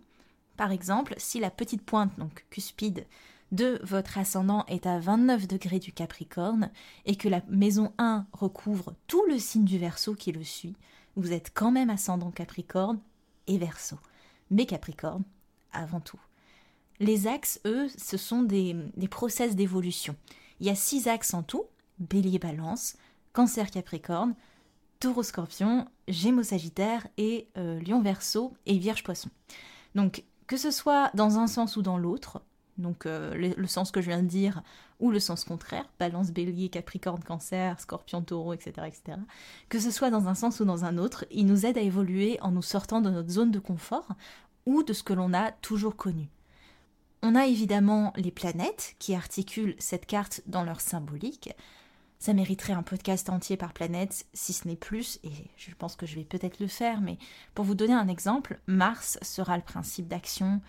Par 0.57 0.73
exemple, 0.73 1.15
si 1.19 1.39
la 1.39 1.51
petite 1.51 1.83
pointe, 1.83 2.19
donc 2.19 2.47
cuspide, 2.49 3.07
de 3.53 3.81
votre 3.83 4.19
ascendant 4.19 4.65
est 4.67 4.87
à 4.87 4.99
29 4.99 5.47
degrés 5.47 5.79
du 5.79 5.93
Capricorne 5.93 6.71
et 7.05 7.17
que 7.17 7.29
la 7.29 7.43
maison 7.49 7.93
1 7.99 8.27
recouvre 8.33 8.95
tout 9.07 9.25
le 9.29 9.39
signe 9.39 9.65
du 9.65 9.79
Verseau 9.79 10.15
qui 10.15 10.33
le 10.33 10.45
suit, 10.45 10.75
vous 11.17 11.33
êtes 11.33 11.53
quand 11.55 11.71
même 11.71 11.91
ascendant 11.91 12.31
Capricorne 12.31 13.01
et 13.47 13.59
Verseau. 13.59 13.99
Mais 14.51 14.67
Capricorne 14.67 15.25
avant 15.73 16.01
tout. 16.01 16.21
Les 16.99 17.27
axes, 17.27 17.61
eux, 17.67 17.89
ce 17.97 18.17
sont 18.17 18.43
des, 18.43 18.75
des 18.97 19.09
process 19.09 19.55
d'évolution. 19.55 20.17
Il 20.61 20.67
y 20.67 20.71
a 20.71 20.75
six 20.75 21.09
axes 21.09 21.35
en 21.35 21.43
tout 21.43 21.65
Bélier 21.99 22.39
Balance, 22.39 22.97
Cancer 23.33 23.71
Capricorne, 23.71 24.35
Taureau 25.01 25.23
Scorpion, 25.23 25.87
Gémeaux 26.09 26.43
Sagittaire 26.43 27.07
et 27.17 27.49
euh, 27.57 27.81
Lion 27.81 28.01
Verseau 28.01 28.55
et 28.67 28.79
Vierge 28.79 29.03
Poisson. 29.03 29.31
Donc 29.95 30.25
que 30.47 30.57
ce 30.57 30.71
soit 30.71 31.11
dans 31.15 31.39
un 31.39 31.47
sens 31.47 31.77
ou 31.77 31.83
dans 31.83 31.99
l'autre, 31.99 32.41
donc 32.79 33.07
euh, 33.07 33.53
le, 33.57 33.67
sens 33.67 33.91
que 33.91 34.01
je 34.01 34.09
viens 34.09 34.23
de 34.23 34.29
dire, 34.29 34.63
ou 35.01 35.11
le 35.11 35.21
sens 35.21 35.45
contraire, 35.45 35.89
balance, 35.99 36.31
bélier, 36.31 36.69
capricorne, 36.69 37.23
cancer, 37.23 37.81
scorpion, 37.81 38.23
taureau, 38.23 38.53
etc., 38.53 38.87
etc., 38.87 39.19
que 39.69 39.79
ce 39.79 39.91
soit 39.91 40.11
dans 40.11 40.29
un 40.29 40.35
sens 40.35 40.61
ou 40.61 40.65
dans 40.65 40.85
un 40.85 40.99
autre, 40.99 41.25
il 41.31 41.47
nous 41.47 41.67
aide 41.67 41.79
à 41.79 41.83
évoluer 41.83 42.39
en 42.43 42.51
nous 42.51 42.63
sortant 42.63 43.01
de 43.01 43.11
notre 43.11 43.31
zone 43.31 43.51
de 43.51 43.59
confort 43.59 44.09
ou 44.67 44.83
de 44.83 44.93
ce 44.93 45.03
que 45.03 45.13
l'on 45.13 45.33
a 45.33 45.53
toujours 45.53 45.97
connu. 45.97 46.29
On 47.23 47.35
a 47.35 47.47
évidemment 47.47 48.13
les 48.17 48.31
planètes 48.31 48.95
qui 48.99 49.15
articulent 49.15 49.77
cette 49.79 50.07
carte 50.07 50.43
dans 50.47 50.65
leur 50.65 50.81
symbolique. 50.81 51.51
Ça 52.19 52.33
mériterait 52.33 52.73
un 52.73 52.83
podcast 52.83 53.29
entier 53.31 53.57
par 53.57 53.73
planète, 53.73 54.27
si 54.33 54.53
ce 54.53 54.67
n'est 54.67 54.77
plus, 54.77 55.19
et 55.23 55.31
je 55.57 55.75
pense 55.75 55.97
que 55.97 56.07
je 56.07 56.17
vais 56.17 56.25
peut-être 56.25 56.61
le 56.61 56.67
faire, 56.67 57.01
mais 57.01 57.19
pour 57.55 57.65
vous 57.65 57.75
donner 57.75 57.93
un 57.93 58.09
exemple, 58.09 58.61
Mars 58.67 59.19
sera 59.23 59.57
le 59.57 59.63
principe 59.63 60.09
d'action, 60.09 60.61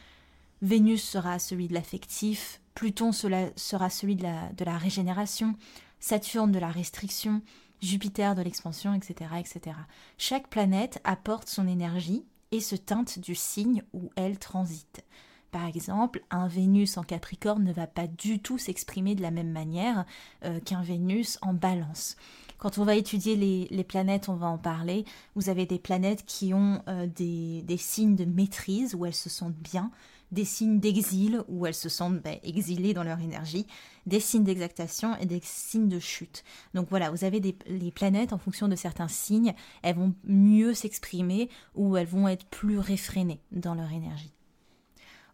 Vénus 0.62 1.04
sera 1.04 1.40
celui 1.40 1.68
de 1.68 1.74
l'affectif, 1.74 2.62
Pluton 2.74 3.12
sera 3.12 3.90
celui 3.90 4.16
de 4.16 4.24
la, 4.24 4.78
régénération, 4.78 5.56
Saturne 6.00 6.52
de 6.52 6.60
la 6.60 6.70
restriction, 6.70 7.42
Jupiter 7.82 8.36
de 8.36 8.42
l'expansion, 8.42 8.94
etc., 8.94 9.32
etc. 9.40 9.76
Chaque 10.18 10.48
planète 10.48 11.00
apporte 11.04 11.48
son 11.48 11.68
énergie 11.68 12.24
et 12.52 12.60
se 12.60 12.76
teinte 12.76 13.20
du 13.20 13.36
signe 13.36 13.84
où 13.94 14.10
elle 14.16 14.40
transite. 14.40 15.04
Par 15.52 15.66
exemple, 15.66 16.22
un 16.30 16.48
Vénus 16.48 16.98
en 16.98 17.04
Capricorne 17.04 17.64
ne 17.64 17.74
va 17.74 17.88
pas 17.88 18.08
du 18.08 18.40
tout 18.40 18.58
s'exprimer 18.58 19.16
de 19.16 19.22
la 19.22 19.32
même 19.32 19.52
manière 19.52 20.06
euh, 20.44 20.60
qu'un 20.60 20.82
Vénus 20.82 21.38
en 21.42 21.54
Balance. 21.54 22.16
Quand 22.58 22.80
on 22.80 22.86
va 22.86 22.96
étudier 22.96 23.36
les, 23.36 23.84
planètes, 23.84 24.30
on 24.30 24.36
va 24.36 24.48
en 24.48 24.58
parler. 24.58 25.06
Vous 25.36 25.50
avez 25.50 25.66
des 25.66 25.80
planètes 25.80 26.26
qui 26.26 26.54
ont 26.54 26.82
euh, 26.88 27.08
des, 27.08 27.78
signes 27.78 28.16
de 28.16 28.26
maîtrise 28.26 28.96
où 28.96 29.06
elles 29.06 29.14
se 29.14 29.30
sentent 29.30 29.58
bien, 29.58 29.92
des 30.32 30.46
signes 30.46 30.80
d'exil 30.80 31.44
où 31.48 31.66
elles 31.66 31.74
se 31.74 31.90
sentent 31.90 32.22
ben, 32.22 32.38
exilées 32.44 32.94
dans 32.94 33.04
leur 33.04 33.20
énergie, 33.20 33.68
des 34.06 34.20
signes 34.20 34.44
d'exactation 34.44 35.16
et 35.18 35.26
des 35.26 35.42
signes 35.44 35.88
de 35.88 36.00
chute. 36.00 36.44
Donc 36.74 36.90
voilà, 36.90 37.12
vous 37.12 37.24
avez 37.24 37.40
des, 37.40 37.56
les 37.68 37.92
planètes 37.92 38.34
en 38.34 38.38
fonction 38.38 38.68
de 38.68 38.76
certains 38.76 39.08
signes, 39.08 39.54
elles 39.84 39.96
vont 39.96 40.14
mieux 40.24 40.74
s'exprimer 40.74 41.50
ou 41.76 41.98
elles 41.98 42.08
vont 42.08 42.28
être 42.28 42.46
plus 42.46 42.80
réfrénées 42.80 43.42
dans 43.52 43.76
leur 43.76 43.92
énergie. 43.92 44.34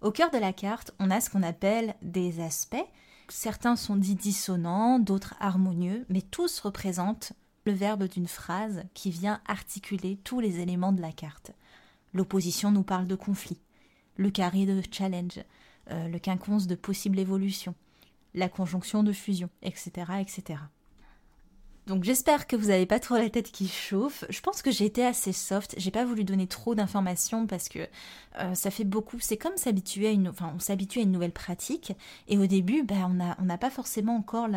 Au 0.02 0.12
cœur 0.12 0.32
de 0.32 0.38
la 0.38 0.52
carte, 0.52 0.94
on 1.00 1.10
a 1.12 1.22
ce 1.22 1.30
qu'on 1.30 1.44
appelle 1.44 1.96
des 2.02 2.42
aspects. 2.42 2.76
Certains 3.30 3.78
sont 3.78 3.96
dits 3.96 4.16
dissonants, 4.16 5.00
d'autres 5.00 5.36
harmonieux, 5.40 6.06
mais 6.10 6.22
tous 6.22 6.60
représentent 6.60 7.34
le 7.66 7.72
verbe 7.72 8.10
d'une 8.10 8.28
phrase 8.28 8.84
qui 8.94 9.12
vient 9.12 9.40
articuler 9.48 10.20
tous 10.24 10.42
les 10.42 10.60
éléments 10.60 10.92
de 10.92 11.02
la 11.02 11.14
carte. 11.14 11.52
L'opposition 12.14 12.72
nous 12.72 12.84
parle 12.84 13.08
de 13.08 13.16
conflit, 13.16 13.60
le 14.16 14.30
carré 14.30 14.66
de 14.66 14.82
challenge, 14.92 15.40
euh, 15.92 16.08
le 16.08 16.20
quinconce 16.20 16.68
de 16.68 16.76
possible 16.76 17.20
évolution, 17.20 17.76
la 18.34 18.50
conjonction 18.50 19.04
de 19.04 19.12
fusion, 19.12 19.50
etc. 19.62 19.92
etc. 20.22 20.60
Donc 21.86 22.06
j'espère 22.06 22.48
que 22.48 22.56
vous 22.56 22.68
n'avez 22.68 22.86
pas 22.86 23.00
trop 23.00 23.16
la 23.16 23.30
tête 23.30 23.52
qui 23.52 23.68
chauffe. 23.68 24.24
Je 24.30 24.40
pense 24.40 24.62
que 24.62 24.72
j'ai 24.72 24.86
été 24.86 25.06
assez 25.06 25.34
soft. 25.34 25.76
J'ai 25.78 25.92
pas 25.92 26.06
voulu 26.06 26.24
donner 26.24 26.48
trop 26.48 26.76
d'informations 26.76 27.46
parce 27.46 27.68
que 27.68 27.88
euh, 28.40 28.56
ça 28.56 28.72
fait 28.72 28.86
beaucoup. 28.86 29.18
C'est 29.20 29.36
comme 29.36 29.58
s'habituer 29.58 30.08
à 30.08 30.12
une, 30.12 30.30
enfin 30.30 30.54
on 30.56 30.60
s'habitue 30.60 31.00
à 31.00 31.02
une 31.02 31.12
nouvelle 31.12 31.34
pratique. 31.34 31.92
Et 32.30 32.38
au 32.38 32.48
début, 32.48 32.84
ben, 32.84 33.36
on 33.38 33.44
n'a 33.44 33.58
pas 33.58 33.70
forcément 33.70 34.16
encore 34.16 34.48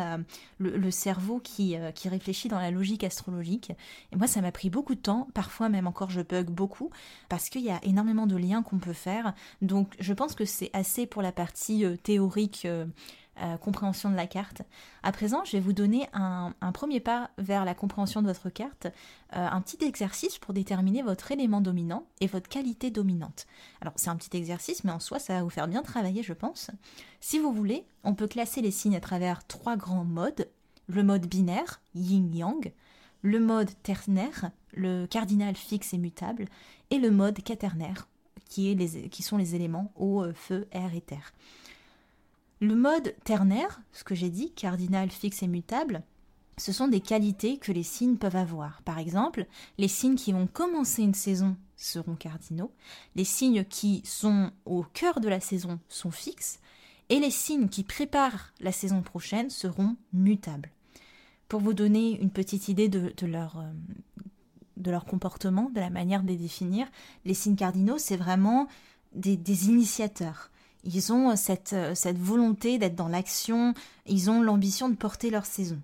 le, 0.59 0.91
cerveau 0.91 1.39
qui, 1.39 1.75
euh, 1.75 1.91
qui 1.91 2.07
réfléchit 2.07 2.47
dans 2.47 2.59
la 2.59 2.71
logique 2.71 3.03
astrologique. 3.03 3.73
Et 4.13 4.15
moi, 4.15 4.27
ça 4.27 4.39
m'a 4.39 4.53
pris 4.53 4.69
beaucoup 4.69 4.95
de 4.95 5.01
temps. 5.01 5.27
Parfois 5.33 5.67
même 5.67 5.87
encore, 5.87 6.09
je 6.09 6.21
bug 6.21 6.49
beaucoup 6.49 6.91
parce 7.27 7.49
qu'il 7.49 7.61
y 7.61 7.71
a 7.71 7.79
énormément 7.83 8.25
de 8.25 8.37
liens 8.37 8.63
qu'on 8.63 8.79
peut 8.79 8.93
faire. 8.93 9.33
Donc 9.61 9.93
je 9.99 10.13
pense 10.13 10.33
que 10.33 10.45
c'est 10.45 10.69
assez 10.71 11.05
pour 11.05 11.21
la 11.21 11.33
partie 11.33 11.83
euh, 11.83 11.97
théorique 11.97 12.65
euh, 13.41 13.57
compréhension 13.57 14.09
de 14.09 14.15
la 14.15 14.25
carte. 14.25 14.61
À 15.03 15.11
présent, 15.11 15.43
je 15.45 15.51
vais 15.51 15.59
vous 15.59 15.73
donner 15.73 16.07
un, 16.13 16.53
premier 16.73 16.99
pas 16.99 17.29
vers 17.37 17.65
la 17.65 17.75
compréhension 17.75 18.21
de 18.21 18.27
votre 18.27 18.49
carte, 18.49 18.87
euh, 19.35 19.47
un 19.47 19.61
petit 19.61 19.83
exercice 19.85 20.37
pour 20.39 20.53
déterminer 20.53 21.03
votre 21.03 21.31
élément 21.31 21.61
dominant 21.61 22.07
et 22.19 22.27
votre 22.27 22.49
qualité 22.49 22.89
dominante. 22.89 23.45
Alors 23.81 23.93
c'est 23.95 24.09
un 24.09 24.15
petit 24.15 24.35
exercice, 24.35 24.83
mais 24.83 24.91
en 24.91 24.99
soi, 24.99 25.19
ça 25.19 25.33
va 25.35 25.43
vous 25.43 25.49
faire 25.49 25.67
bien 25.67 25.83
travailler, 25.83 26.23
je 26.23 26.33
pense. 26.33 26.71
Si 27.19 27.37
vous 27.37 27.51
voulez, 27.51 27.85
on 28.03 28.15
peut 28.15 28.27
classer 28.27 28.61
les 28.61 28.71
signes 28.71 28.95
à 28.95 29.01
travers 29.01 29.45
trois 29.45 29.75
grands 29.75 30.05
modes. 30.05 30.49
Le 30.87 31.03
mode 31.03 31.27
binaire, 31.27 31.81
yin-yang, 31.95 32.71
le 33.21 33.39
mode 33.39 33.69
ternaire, 33.83 34.51
le 34.73 35.05
cardinal 35.05 35.55
fixe 35.55 35.93
et 35.93 35.97
mutable, 35.97 36.45
et 36.91 36.97
le 36.97 37.11
mode 37.11 37.43
quaternaire, 37.43 38.07
qui, 38.49 38.71
est 38.71 38.75
les, 38.75 39.09
qui 39.09 39.21
sont 39.21 39.37
les 39.37 39.53
éléments 39.53 39.91
eau, 39.95 40.23
feu, 40.33 40.67
air 40.71 40.95
et 40.95 41.01
terre. 41.01 41.33
Le 42.59 42.75
mode 42.75 43.15
ternaire, 43.23 43.81
ce 43.91 44.03
que 44.03 44.15
j'ai 44.15 44.31
dit, 44.31 44.51
cardinal, 44.51 45.11
fixe 45.11 45.43
et 45.43 45.47
mutable, 45.47 46.01
ce 46.57 46.71
sont 46.71 46.87
des 46.87 47.01
qualités 47.01 47.59
que 47.59 47.71
les 47.71 47.83
signes 47.83 48.17
peuvent 48.17 48.35
avoir. 48.35 48.81
Par 48.81 48.97
exemple, 48.97 49.45
les 49.77 49.87
signes 49.87 50.15
qui 50.15 50.31
vont 50.31 50.47
commencer 50.47 51.03
une 51.03 51.13
saison 51.13 51.55
seront 51.75 52.15
cardinaux, 52.15 52.71
les 53.15 53.25
signes 53.25 53.63
qui 53.63 54.01
sont 54.05 54.49
au 54.65 54.81
cœur 54.81 55.19
de 55.19 55.29
la 55.29 55.39
saison 55.39 55.79
sont 55.87 56.09
fixes, 56.09 56.59
et 57.09 57.19
les 57.19 57.29
signes 57.29 57.69
qui 57.69 57.83
préparent 57.83 58.53
la 58.59 58.71
saison 58.71 59.03
prochaine 59.03 59.51
seront 59.51 59.95
mutables. 60.11 60.71
Pour 61.47 61.61
vous 61.61 61.75
donner 61.75 62.19
une 62.19 62.31
petite 62.31 62.69
idée 62.69 62.89
de, 62.89 63.13
leur, 63.27 63.59
euh, 63.59 63.71
de 64.77 64.89
leur 64.89 65.05
comportement, 65.05 65.69
de 65.69 65.79
la 65.79 65.91
manière 65.91 66.23
de 66.23 66.29
les 66.29 66.37
définir, 66.37 66.87
les 67.23 67.35
signes 67.35 67.55
cardinaux, 67.55 67.99
c'est 67.99 68.17
vraiment 68.17 68.67
des 69.13 69.69
initiateurs 69.69 70.49
ils 70.87 71.11
ont 71.11 71.31
euh, 71.31 71.35
cette, 71.35 71.73
euh, 71.73 71.93
cette 71.95 72.17
volonté 72.17 72.77
d'être 72.77 72.95
dans 72.95 73.09
l'action, 73.09 73.73
ils 74.05 74.29
ont 74.29 74.41
l'ambition 74.41 74.89
de 74.89 74.95
porter 74.95 75.29
leur 75.29 75.45
saison. 75.45 75.79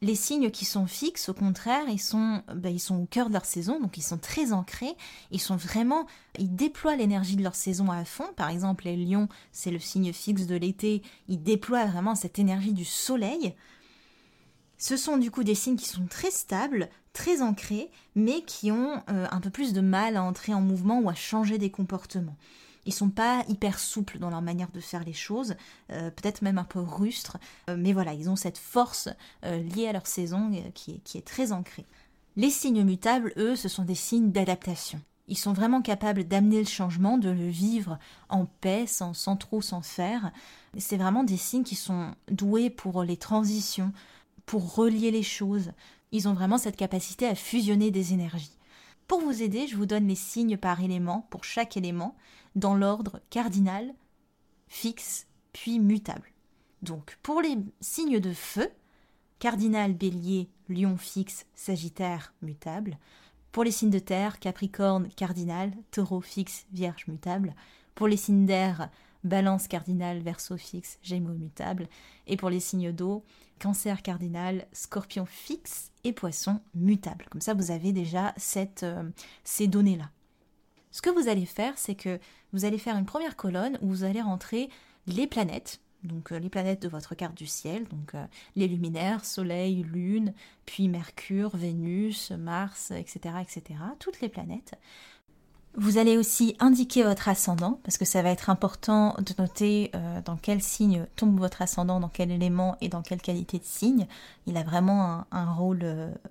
Les 0.00 0.14
signes 0.14 0.50
qui 0.50 0.64
sont 0.64 0.86
fixes, 0.86 1.28
au 1.28 1.34
contraire, 1.34 1.84
ils 1.88 2.00
sont, 2.00 2.42
ben, 2.54 2.72
ils 2.72 2.80
sont 2.80 2.96
au 2.96 3.06
cœur 3.06 3.28
de 3.28 3.32
leur 3.32 3.46
saison, 3.46 3.80
donc 3.80 3.96
ils 3.96 4.02
sont 4.02 4.18
très 4.18 4.52
ancrés, 4.52 4.94
ils 5.30 5.40
sont 5.40 5.56
vraiment, 5.56 6.06
ils 6.38 6.54
déploient 6.54 6.96
l'énergie 6.96 7.36
de 7.36 7.42
leur 7.42 7.54
saison 7.54 7.90
à 7.90 8.04
fond. 8.04 8.28
Par 8.36 8.50
exemple, 8.50 8.84
les 8.84 8.96
lions, 8.96 9.28
c'est 9.50 9.70
le 9.70 9.78
signe 9.78 10.12
fixe 10.12 10.46
de 10.46 10.56
l'été, 10.56 11.02
ils 11.28 11.42
déploient 11.42 11.86
vraiment 11.86 12.14
cette 12.14 12.38
énergie 12.38 12.74
du 12.74 12.84
soleil. 12.84 13.54
Ce 14.76 14.96
sont 14.96 15.16
du 15.16 15.30
coup 15.30 15.42
des 15.42 15.54
signes 15.54 15.76
qui 15.76 15.88
sont 15.88 16.06
très 16.06 16.30
stables, 16.30 16.90
très 17.14 17.40
ancrés, 17.40 17.90
mais 18.14 18.42
qui 18.42 18.70
ont 18.70 19.02
euh, 19.08 19.26
un 19.30 19.40
peu 19.40 19.50
plus 19.50 19.72
de 19.72 19.80
mal 19.80 20.16
à 20.16 20.22
entrer 20.22 20.52
en 20.52 20.60
mouvement 20.60 21.00
ou 21.00 21.08
à 21.08 21.14
changer 21.14 21.56
des 21.56 21.70
comportements. 21.70 22.36
Ils 22.86 22.92
sont 22.92 23.10
pas 23.10 23.44
hyper 23.48 23.78
souples 23.78 24.18
dans 24.18 24.30
leur 24.30 24.42
manière 24.42 24.70
de 24.70 24.80
faire 24.80 25.04
les 25.04 25.12
choses, 25.12 25.54
euh, 25.90 26.10
peut-être 26.10 26.42
même 26.42 26.58
un 26.58 26.64
peu 26.64 26.80
rustres, 26.80 27.38
euh, 27.68 27.76
mais 27.78 27.92
voilà, 27.92 28.12
ils 28.14 28.28
ont 28.28 28.36
cette 28.36 28.58
force 28.58 29.08
euh, 29.44 29.58
liée 29.58 29.88
à 29.88 29.92
leur 29.92 30.06
saison 30.06 30.50
qui 30.74 31.00
est, 31.14 31.24
très 31.24 31.52
ancrée. 31.52 31.86
Les 32.36 32.50
signes 32.50 32.84
mutables, 32.84 33.32
eux, 33.36 33.56
ce 33.56 33.68
sont 33.68 33.84
des 33.84 33.94
signes 33.94 34.32
d'adaptation. 34.32 35.00
Ils 35.26 35.38
sont 35.38 35.54
vraiment 35.54 35.80
capables 35.80 36.24
d'amener 36.24 36.58
le 36.58 36.68
changement, 36.68 37.16
de 37.16 37.30
le 37.30 37.48
vivre 37.48 37.98
en 38.28 38.44
paix, 38.44 38.86
sans, 38.86 39.14
sans 39.14 39.36
trop 39.36 39.62
s'en 39.62 39.80
faire. 39.80 40.32
C'est 40.76 40.98
vraiment 40.98 41.24
des 41.24 41.38
signes 41.38 41.62
qui 41.62 41.76
sont 41.76 42.14
doués 42.30 42.68
pour 42.68 43.02
les 43.04 43.16
transitions, 43.16 43.92
pour 44.44 44.74
relier 44.74 45.10
les 45.10 45.22
choses. 45.22 45.72
Ils 46.12 46.28
ont 46.28 46.34
vraiment 46.34 46.58
cette 46.58 46.76
capacité 46.76 47.26
à 47.26 47.34
fusionner 47.34 47.90
des 47.90 48.12
énergies. 48.12 48.52
Pour 49.06 49.20
vous 49.20 49.42
aider, 49.42 49.66
je 49.66 49.76
vous 49.76 49.86
donne 49.86 50.08
les 50.08 50.14
signes 50.14 50.56
par 50.56 50.80
élément 50.80 51.26
pour 51.30 51.44
chaque 51.44 51.76
élément 51.76 52.16
dans 52.54 52.74
l'ordre 52.74 53.20
cardinal, 53.30 53.94
fixe, 54.68 55.26
puis 55.52 55.78
mutable. 55.78 56.32
Donc 56.82 57.18
pour 57.22 57.40
les 57.42 57.58
signes 57.80 58.20
de 58.20 58.32
feu, 58.32 58.68
cardinal, 59.38 59.92
bélier, 59.92 60.48
lion 60.68 60.96
fixe, 60.96 61.46
sagittaire, 61.54 62.32
mutable. 62.40 62.98
Pour 63.52 63.62
les 63.64 63.70
signes 63.70 63.90
de 63.90 63.98
terre, 63.98 64.38
capricorne, 64.38 65.08
cardinal, 65.16 65.72
taureau 65.90 66.20
fixe, 66.20 66.66
vierge, 66.72 67.06
mutable. 67.06 67.54
Pour 67.94 68.08
les 68.08 68.16
signes 68.16 68.46
d'air, 68.46 68.88
balance 69.22 69.68
cardinal, 69.68 70.20
verso 70.20 70.56
fixe, 70.56 70.98
gémeaux 71.02 71.34
mutable. 71.34 71.88
Et 72.26 72.36
pour 72.36 72.50
les 72.50 72.60
signes 72.60 72.92
d'eau, 72.92 73.22
cancer 73.60 74.02
cardinal, 74.02 74.66
scorpion 74.72 75.26
fixe 75.26 75.92
et 76.04 76.12
poisson 76.12 76.60
mutable. 76.74 77.26
Comme 77.30 77.40
ça, 77.40 77.54
vous 77.54 77.70
avez 77.70 77.92
déjà 77.92 78.32
cette, 78.36 78.82
euh, 78.82 79.02
ces 79.42 79.66
données-là. 79.66 80.10
Ce 80.90 81.02
que 81.02 81.10
vous 81.10 81.28
allez 81.28 81.46
faire, 81.46 81.76
c'est 81.76 81.96
que 81.96 82.20
vous 82.52 82.64
allez 82.64 82.78
faire 82.78 82.96
une 82.96 83.06
première 83.06 83.36
colonne 83.36 83.78
où 83.82 83.88
vous 83.88 84.04
allez 84.04 84.22
rentrer 84.22 84.70
les 85.06 85.26
planètes, 85.26 85.80
donc 86.04 86.30
euh, 86.30 86.38
les 86.38 86.50
planètes 86.50 86.82
de 86.82 86.88
votre 86.88 87.14
carte 87.14 87.36
du 87.36 87.46
ciel, 87.46 87.84
donc 87.88 88.14
euh, 88.14 88.24
les 88.54 88.68
luminaires, 88.68 89.24
Soleil, 89.24 89.82
Lune, 89.82 90.34
puis 90.66 90.88
Mercure, 90.88 91.56
Vénus, 91.56 92.30
Mars, 92.30 92.92
etc., 92.92 93.36
etc., 93.42 93.80
toutes 93.98 94.20
les 94.20 94.28
planètes. 94.28 94.74
Vous 95.76 95.98
allez 95.98 96.16
aussi 96.16 96.56
indiquer 96.60 97.02
votre 97.02 97.28
ascendant, 97.28 97.80
parce 97.82 97.98
que 97.98 98.04
ça 98.04 98.22
va 98.22 98.30
être 98.30 98.48
important 98.48 99.16
de 99.18 99.42
noter 99.42 99.90
euh, 99.94 100.20
dans 100.24 100.36
quel 100.36 100.62
signe 100.62 101.06
tombe 101.16 101.38
votre 101.38 101.62
ascendant, 101.62 101.98
dans 101.98 102.08
quel 102.08 102.30
élément 102.30 102.76
et 102.80 102.88
dans 102.88 103.02
quelle 103.02 103.20
qualité 103.20 103.58
de 103.58 103.64
signe. 103.64 104.06
Il 104.46 104.56
a 104.56 104.62
vraiment 104.62 105.24
un, 105.32 105.52
rôle 105.52 105.84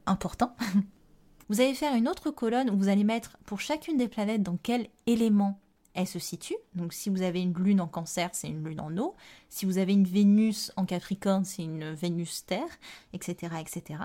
important. 0.05 0.55
vous 1.49 1.59
allez 1.59 1.73
faire 1.73 1.93
une 1.95 2.07
autre 2.07 2.31
colonne 2.31 2.69
où 2.69 2.77
vous 2.77 2.87
allez 2.87 3.03
mettre 3.03 3.37
pour 3.45 3.59
chacune 3.59 3.97
des 3.97 4.07
planètes 4.07 4.43
dans 4.43 4.57
quel 4.61 4.87
élément 5.07 5.59
elle 5.93 6.07
se 6.07 6.19
situe. 6.19 6.55
Donc 6.75 6.93
si 6.93 7.09
vous 7.09 7.21
avez 7.21 7.41
une 7.41 7.53
lune 7.53 7.81
en 7.81 7.87
cancer, 7.87 8.29
c'est 8.33 8.47
une 8.47 8.63
lune 8.63 8.79
en 8.79 8.95
eau. 8.97 9.15
Si 9.49 9.65
vous 9.65 9.77
avez 9.77 9.93
une 9.93 10.05
Vénus 10.05 10.71
en 10.75 10.85
capricorne, 10.85 11.45
c'est 11.45 11.63
une 11.63 11.93
Vénus 11.93 12.45
terre, 12.45 12.79
etc., 13.13 13.55
etc. 13.59 13.99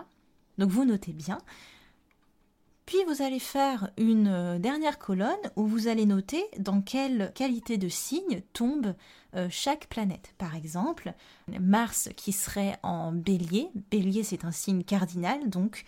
Donc 0.59 0.71
vous 0.71 0.85
notez 0.85 1.13
bien. 1.13 1.39
Puis 2.89 3.05
vous 3.07 3.21
allez 3.21 3.39
faire 3.39 3.91
une 3.99 4.29
euh, 4.29 4.59
dernière 4.59 4.99
colonne 4.99 5.37
où 5.57 5.67
vous 5.67 5.89
allez 5.89 6.07
noter 6.07 6.43
dans 6.59 6.81
quelle 6.81 7.31
qualité 7.35 7.77
de 7.77 7.91
signe 7.91 8.41
tombe 8.55 8.95
euh, 9.35 9.47
chaque 9.51 9.89
planète. 9.89 10.33
Par 10.39 10.57
exemple, 10.57 11.13
Mars 11.61 12.09
qui 12.17 12.33
serait 12.33 12.79
en 12.83 13.13
bélier. 13.13 13.69
Bélier 13.91 14.23
c'est 14.23 14.47
un 14.47 14.53
signe 14.53 14.85
cardinal, 14.85 15.51
donc 15.51 15.85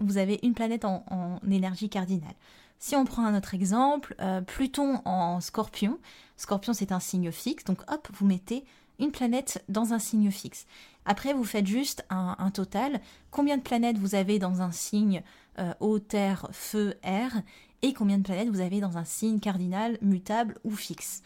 vous 0.00 0.18
avez 0.18 0.40
une 0.42 0.54
planète 0.54 0.84
en, 0.84 1.38
énergie 1.48 1.88
cardinale. 1.88 2.34
Si 2.80 2.96
on 2.96 3.04
prend 3.04 3.24
un 3.24 3.38
autre 3.38 3.54
exemple, 3.54 4.16
euh, 4.20 4.40
Pluton 4.40 5.00
en 5.04 5.40
scorpion. 5.40 6.00
Scorpion 6.36 6.72
c'est 6.72 6.90
un 6.90 6.98
signe 6.98 7.30
fixe, 7.30 7.62
donc 7.62 7.78
hop, 7.92 8.08
vous 8.14 8.26
mettez 8.26 8.64
une 8.98 9.12
planète 9.12 9.64
dans 9.68 9.92
un 9.92 9.98
signe 9.98 10.32
fixe. 10.32 10.66
Après, 11.04 11.32
vous 11.32 11.44
faites 11.44 11.66
juste 11.66 12.04
un, 12.10 12.50
total. 12.50 13.00
Combien 13.30 13.56
de 13.56 13.62
planètes 13.62 13.96
vous 13.96 14.14
avez 14.14 14.38
dans 14.38 14.60
un 14.60 14.72
signe 14.72 15.22
euh, 15.58 15.74
eau, 15.80 15.98
terre, 15.98 16.48
feu, 16.52 16.94
air 17.02 17.42
et 17.82 17.92
combien 17.92 18.18
de 18.18 18.22
planètes 18.22 18.48
vous 18.48 18.60
avez 18.60 18.80
dans 18.80 18.98
un 18.98 19.04
signe 19.04 19.40
cardinal, 19.40 19.98
mutable 20.02 20.56
ou 20.64 20.70
fixe. 20.72 21.22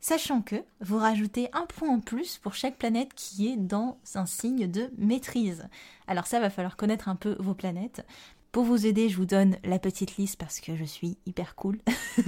Sachant 0.00 0.42
que 0.42 0.56
vous 0.80 0.98
rajoutez 0.98 1.48
un 1.52 1.66
point 1.66 1.88
en 1.88 2.00
plus 2.00 2.38
pour 2.38 2.54
chaque 2.54 2.78
planète 2.78 3.14
qui 3.14 3.48
est 3.48 3.56
dans 3.56 3.98
un 4.14 4.26
signe 4.26 4.70
de 4.70 4.90
maîtrise. 4.96 5.68
Alors 6.06 6.26
ça 6.26 6.40
va 6.40 6.50
falloir 6.50 6.76
connaître 6.76 7.08
un 7.08 7.16
peu 7.16 7.36
vos 7.40 7.54
planètes. 7.54 8.06
Pour 8.52 8.64
vous 8.64 8.86
aider, 8.86 9.08
je 9.08 9.16
vous 9.16 9.26
donne 9.26 9.56
la 9.64 9.78
petite 9.78 10.16
liste 10.16 10.36
parce 10.36 10.60
que 10.60 10.74
je 10.74 10.84
suis 10.84 11.18
hyper 11.26 11.54
cool. 11.54 11.78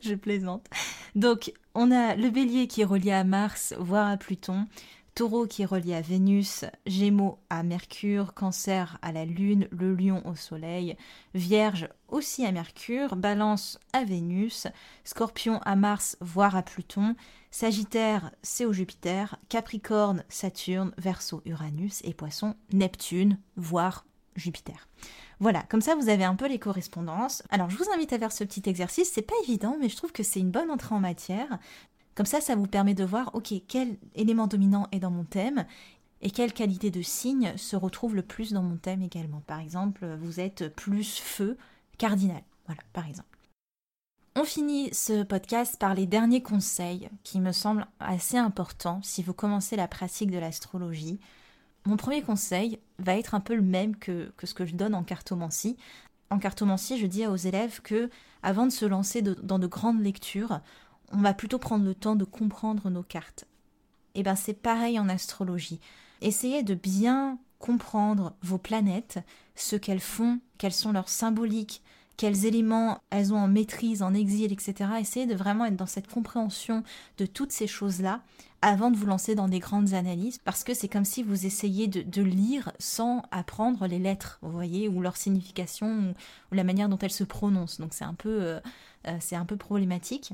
je 0.00 0.14
plaisante. 0.14 0.66
Donc, 1.16 1.52
on 1.74 1.90
a 1.90 2.14
le 2.14 2.30
bélier 2.30 2.68
qui 2.68 2.82
est 2.82 2.84
relié 2.84 3.10
à 3.10 3.24
Mars, 3.24 3.74
voire 3.78 4.08
à 4.08 4.16
Pluton. 4.16 4.66
Taureau 5.18 5.48
qui 5.48 5.62
est 5.62 5.64
relié 5.64 5.96
à 5.96 6.00
Vénus, 6.00 6.64
Gémeaux 6.86 7.40
à 7.50 7.64
Mercure, 7.64 8.34
Cancer 8.34 8.98
à 9.02 9.10
la 9.10 9.24
Lune, 9.24 9.66
le 9.72 9.92
Lion 9.92 10.24
au 10.24 10.36
Soleil, 10.36 10.96
Vierge 11.34 11.88
aussi 12.06 12.46
à 12.46 12.52
Mercure, 12.52 13.16
Balance 13.16 13.80
à 13.92 14.04
Vénus, 14.04 14.68
Scorpion 15.02 15.58
à 15.64 15.74
Mars, 15.74 16.16
voire 16.20 16.54
à 16.54 16.62
Pluton, 16.62 17.16
Sagittaire 17.50 18.30
c'est 18.44 18.64
au 18.64 18.72
Jupiter, 18.72 19.34
Capricorne 19.48 20.22
Saturne, 20.28 20.92
Verseau 20.98 21.42
Uranus 21.46 22.00
et 22.04 22.14
Poisson 22.14 22.54
Neptune, 22.72 23.40
voire 23.56 24.06
Jupiter. 24.36 24.86
Voilà, 25.40 25.64
comme 25.64 25.80
ça 25.80 25.96
vous 25.96 26.10
avez 26.10 26.22
un 26.22 26.36
peu 26.36 26.46
les 26.46 26.60
correspondances. 26.60 27.42
Alors 27.50 27.70
je 27.70 27.76
vous 27.76 27.90
invite 27.92 28.12
à 28.12 28.20
faire 28.20 28.30
ce 28.30 28.44
petit 28.44 28.70
exercice, 28.70 29.10
c'est 29.12 29.22
pas 29.22 29.34
évident, 29.42 29.78
mais 29.80 29.88
je 29.88 29.96
trouve 29.96 30.12
que 30.12 30.22
c'est 30.22 30.38
une 30.38 30.52
bonne 30.52 30.70
entrée 30.70 30.94
en 30.94 31.00
matière. 31.00 31.58
Comme 32.18 32.26
ça, 32.26 32.40
ça 32.40 32.56
vous 32.56 32.66
permet 32.66 32.94
de 32.94 33.04
voir, 33.04 33.30
ok, 33.34 33.54
quel 33.68 33.96
élément 34.16 34.48
dominant 34.48 34.88
est 34.90 34.98
dans 34.98 35.12
mon 35.12 35.22
thème 35.22 35.64
et 36.20 36.32
quelle 36.32 36.52
qualité 36.52 36.90
de 36.90 37.00
signe 37.00 37.56
se 37.56 37.76
retrouve 37.76 38.16
le 38.16 38.22
plus 38.22 38.52
dans 38.52 38.64
mon 38.64 38.76
thème 38.76 39.02
également. 39.02 39.40
Par 39.46 39.60
exemple, 39.60 40.04
vous 40.20 40.40
êtes 40.40 40.66
plus 40.74 41.20
feu 41.20 41.56
cardinal. 41.96 42.42
Voilà, 42.66 42.82
par 42.92 43.06
exemple. 43.06 43.38
On 44.34 44.42
finit 44.42 44.92
ce 44.92 45.22
podcast 45.22 45.78
par 45.78 45.94
les 45.94 46.06
derniers 46.06 46.42
conseils 46.42 47.08
qui 47.22 47.38
me 47.38 47.52
semblent 47.52 47.86
assez 48.00 48.36
importants 48.36 48.98
si 49.04 49.22
vous 49.22 49.32
commencez 49.32 49.76
la 49.76 49.86
pratique 49.86 50.32
de 50.32 50.38
l'astrologie. 50.38 51.20
Mon 51.86 51.96
premier 51.96 52.22
conseil 52.22 52.80
va 52.98 53.16
être 53.16 53.36
un 53.36 53.40
peu 53.40 53.54
le 53.54 53.62
même 53.62 53.94
que, 53.94 54.32
que, 54.36 54.48
ce 54.48 54.54
que 54.54 54.66
je 54.66 54.74
donne 54.74 54.96
en 54.96 55.04
cartomancie. 55.04 55.76
En 56.30 56.40
cartomancie, 56.40 56.98
je 56.98 57.06
dis 57.06 57.28
aux 57.28 57.36
élèves 57.36 57.80
que, 57.80 58.10
avant 58.42 58.66
de 58.66 58.72
se 58.72 58.86
lancer 58.86 59.22
dans 59.22 59.60
de 59.60 59.66
grandes 59.68 60.02
lectures, 60.02 60.60
on 61.12 61.18
va 61.18 61.34
plutôt 61.34 61.58
prendre 61.58 61.84
le 61.84 61.94
temps 61.94 62.16
de 62.16 62.24
comprendre 62.24 62.90
nos 62.90 63.02
cartes. 63.02 63.46
Et 64.14 64.20
eh 64.20 64.22
bien 64.22 64.36
c'est 64.36 64.54
pareil 64.54 64.98
en 64.98 65.08
astrologie. 65.08 65.80
Essayez 66.20 66.62
de 66.62 66.74
bien 66.74 67.38
comprendre 67.58 68.34
vos 68.42 68.58
planètes, 68.58 69.18
ce 69.54 69.76
qu'elles 69.76 70.00
font, 70.00 70.40
quelles 70.58 70.72
sont 70.72 70.92
leurs 70.92 71.08
symboliques, 71.08 71.82
quels 72.16 72.46
éléments 72.46 73.00
elles 73.10 73.32
ont 73.32 73.38
en 73.38 73.48
maîtrise, 73.48 74.02
en 74.02 74.12
exil, 74.12 74.52
etc. 74.52 74.90
Essayez 75.00 75.26
de 75.26 75.36
vraiment 75.36 75.64
être 75.66 75.76
dans 75.76 75.86
cette 75.86 76.08
compréhension 76.08 76.82
de 77.16 77.26
toutes 77.26 77.52
ces 77.52 77.68
choses-là 77.68 78.22
avant 78.60 78.90
de 78.90 78.96
vous 78.96 79.06
lancer 79.06 79.36
dans 79.36 79.46
des 79.46 79.60
grandes 79.60 79.94
analyses, 79.94 80.38
parce 80.38 80.64
que 80.64 80.74
c'est 80.74 80.88
comme 80.88 81.04
si 81.04 81.22
vous 81.22 81.46
essayiez 81.46 81.86
de, 81.86 82.22
lire 82.22 82.72
sans 82.80 83.22
apprendre 83.30 83.86
les 83.86 84.00
lettres, 84.00 84.40
vous 84.42 84.50
voyez, 84.50 84.88
ou 84.88 85.00
leur 85.00 85.16
signification, 85.16 86.12
ou, 86.50 86.54
la 86.56 86.64
manière 86.64 86.88
dont 86.88 86.98
elles 86.98 87.12
se 87.12 87.22
prononcent. 87.22 87.80
Donc 87.80 87.94
c'est 87.94 88.04
un 88.04 88.14
peu, 88.14 88.42
euh, 88.42 88.60
euh, 89.06 89.16
c'est 89.20 89.36
un 89.36 89.44
peu 89.44 89.56
problématique. 89.56 90.32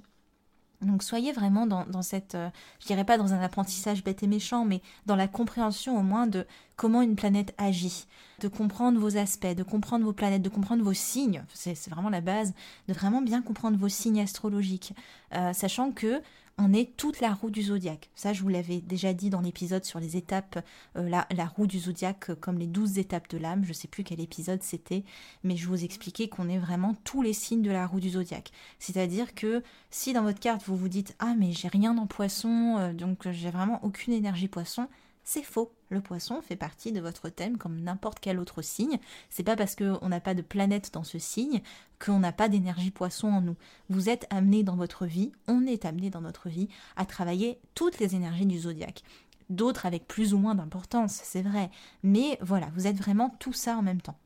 Donc 0.83 1.03
soyez 1.03 1.33
vraiment 1.33 1.67
dans, 1.67 2.03
cette, 2.03 2.35
euh, 2.35 2.51
je 2.81 2.87
dirais 2.87 3.05
pas 3.05 3.17
dans 3.17 3.33
un 3.33 3.41
apprentissage 3.41 4.05
bête 4.05 4.23
et 4.23 4.27
méchant, 4.27 4.65
mais 4.65 4.83
dans 5.07 5.17
la 5.17 5.29
compréhension 5.29 5.99
au 5.99 6.03
moins 6.03 6.27
de 6.27 6.47
comment 6.77 7.03
une 7.03 7.17
planète 7.17 7.55
agit, 7.59 8.07
de 8.41 8.49
comprendre 8.49 8.99
vos 8.99 9.17
aspects, 9.17 9.55
de 9.55 9.63
comprendre 9.63 10.05
vos 10.05 10.13
planètes, 10.13 10.43
de 10.43 10.49
comprendre 10.49 10.85
vos 10.85 10.93
signes. 10.93 11.45
C'est 11.55 11.89
vraiment 11.89 12.11
la 12.11 12.21
base, 12.21 12.53
de 12.89 12.95
vraiment 12.95 13.23
bien 13.23 13.43
comprendre 13.43 13.79
vos 13.79 13.89
signes 13.89 14.21
astrologiques, 14.21 14.95
euh, 15.35 15.53
sachant 15.53 15.93
que 15.93 16.21
on 16.59 16.73
est 16.73 16.97
toute 16.97 17.21
la 17.21 17.33
roue 17.35 17.51
du 17.51 17.63
zodiaque. 17.63 18.11
Ça, 18.15 18.33
je 18.33 18.43
vous 18.43 18.49
l'avais 18.49 18.81
déjà 18.81 19.13
dit 19.13 19.29
dans 19.29 19.41
l'épisode 19.41 19.85
sur 19.85 19.99
les 19.99 20.17
étapes, 20.17 20.65
euh, 20.97 21.09
la, 21.09 21.47
roue 21.47 21.67
du 21.67 21.79
zodiaque 21.79 22.31
euh, 22.31 22.35
comme 22.37 22.59
les 22.59 22.67
douze 22.67 22.99
étapes 22.99 23.29
de 23.31 23.39
l'âme. 23.39 23.65
Je 23.65 23.73
sais 23.73 23.89
plus 23.89 24.05
quel 24.05 24.21
épisode 24.21 24.63
c'était, 24.63 25.05
mais 25.43 25.57
je 25.57 25.67
vous 25.67 25.85
expliquais 25.85 26.29
qu'on 26.29 26.49
est 26.49 26.59
vraiment 26.59 26.95
tous 27.03 27.23
les 27.23 27.33
signes 27.33 27.63
de 27.63 27.71
la 27.71 27.87
roue 27.87 28.01
du 28.01 28.11
zodiaque. 28.11 28.53
C'est-à-dire 28.79 29.35
que 29.35 29.63
si 29.91 30.13
dans 30.13 30.23
votre 30.23 30.41
carte 30.41 30.63
vous 30.67 30.77
vous 30.77 30.89
dites 30.89 31.17
ah 31.19 31.35
mais 31.37 31.53
j'ai 31.53 31.69
rien 31.69 31.97
en 31.99 32.07
poisson, 32.07 32.77
euh, 32.79 32.93
donc 32.93 33.29
j'ai 33.31 33.51
vraiment 33.51 33.83
aucune 33.85 34.13
énergie 34.13 34.49
poisson, 34.49 34.89
c'est 35.25 35.43
faux. 35.43 35.73
Le 35.95 36.01
poisson 36.01 36.43
fait 36.43 36.57
partie 36.57 36.91
de 36.91 37.01
votre 37.01 37.29
thème 37.29 37.57
comme 37.57 37.79
n'importe 37.79 38.19
quel 38.19 38.41
autre 38.41 38.63
signe. 38.63 38.99
C'est 39.31 39.45
pas 39.45 39.55
parce 39.55 39.77
qu'on 39.77 40.09
n'a 40.09 40.19
pas 40.19 40.35
de 40.35 40.43
planète 40.43 40.91
dans 40.93 41.05
ce 41.05 41.21
signe 41.21 41.63
qu'on 42.05 42.19
n'a 42.19 42.33
pas 42.33 42.49
d'énergie 42.49 42.91
poisson 42.91 43.29
en 43.29 43.41
nous. 43.41 43.55
Vous 43.91 44.09
êtes 44.09 44.27
amené 44.29 44.65
dans 44.65 44.75
votre 44.75 45.07
vie, 45.07 45.31
on 45.47 45.65
est 45.69 45.85
amené 45.85 46.11
dans 46.11 46.21
notre 46.21 46.49
vie 46.49 46.69
à 46.97 47.07
travailler 47.07 47.61
toutes 47.77 48.01
les 48.01 48.17
énergies 48.17 48.45
du 48.45 48.59
zodiaque. 48.59 49.05
D'autres 49.51 49.87
avec 49.87 50.09
plus 50.09 50.35
ou 50.35 50.39
moins 50.39 50.57
d'importance, 50.57 51.21
c'est 51.23 51.43
vrai. 51.43 51.71
Mais 52.03 52.39
voilà, 52.43 52.67
vous 52.75 52.89
êtes 52.89 52.97
vraiment 52.97 53.31
tout 53.39 53.53
ça 53.53 53.77
en 53.77 53.83
même 53.83 54.03
temps. 54.03 54.19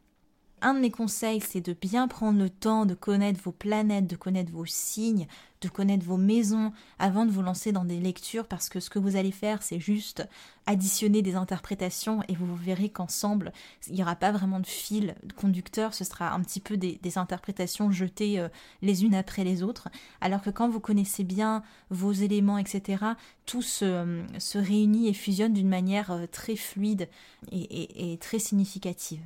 Un 0.60 0.74
de 0.74 0.80
mes 0.80 0.90
conseils, 0.90 1.40
c'est 1.40 1.60
de 1.60 1.72
bien 1.72 2.08
prendre 2.08 2.38
le 2.38 2.50
temps 2.50 2.84
de 2.84 2.94
connaître 2.94 3.40
vos 3.42 3.52
planètes, 3.52 4.08
de 4.08 4.16
connaître 4.16 4.50
vos 4.50 4.66
signes, 4.66 5.28
de 5.60 5.68
connaître 5.68 6.04
vos 6.04 6.16
maisons 6.16 6.72
avant 6.98 7.26
de 7.26 7.30
vous 7.30 7.42
lancer 7.42 7.70
dans 7.70 7.84
des 7.84 8.00
lectures 8.00 8.46
parce 8.46 8.68
que 8.68 8.80
ce 8.80 8.90
que 8.90 8.98
vous 8.98 9.14
allez 9.14 9.30
faire, 9.30 9.62
c'est 9.62 9.78
juste 9.78 10.26
additionner 10.66 11.22
des 11.22 11.36
interprétations 11.36 12.22
et 12.28 12.34
vous 12.34 12.56
verrez 12.56 12.88
qu'ensemble, 12.88 13.52
il 13.86 13.94
n'y 13.94 14.02
aura 14.02 14.16
pas 14.16 14.32
vraiment 14.32 14.58
de 14.58 14.66
fil 14.66 15.14
conducteur, 15.36 15.94
ce 15.94 16.04
sera 16.04 16.32
un 16.32 16.40
petit 16.40 16.60
peu 16.60 16.76
des, 16.76 16.98
interprétations 17.16 17.90
jetées 17.90 18.40
euh, 18.40 18.48
les 18.82 19.04
unes 19.04 19.14
après 19.14 19.44
les 19.44 19.62
autres. 19.62 19.88
Alors 20.20 20.42
que 20.42 20.50
quand 20.50 20.68
vous 20.68 20.80
connaissez 20.80 21.22
bien 21.24 21.62
vos 21.90 22.12
éléments, 22.12 22.58
etc., 22.58 23.04
tout 23.46 23.62
se, 23.62 24.58
réunit 24.58 25.08
et 25.08 25.14
fusionne 25.14 25.52
d'une 25.52 25.68
manière 25.68 26.10
euh, 26.10 26.26
très 26.26 26.56
fluide 26.56 27.08
et 27.52 28.18
très 28.20 28.38
significative. 28.38 29.20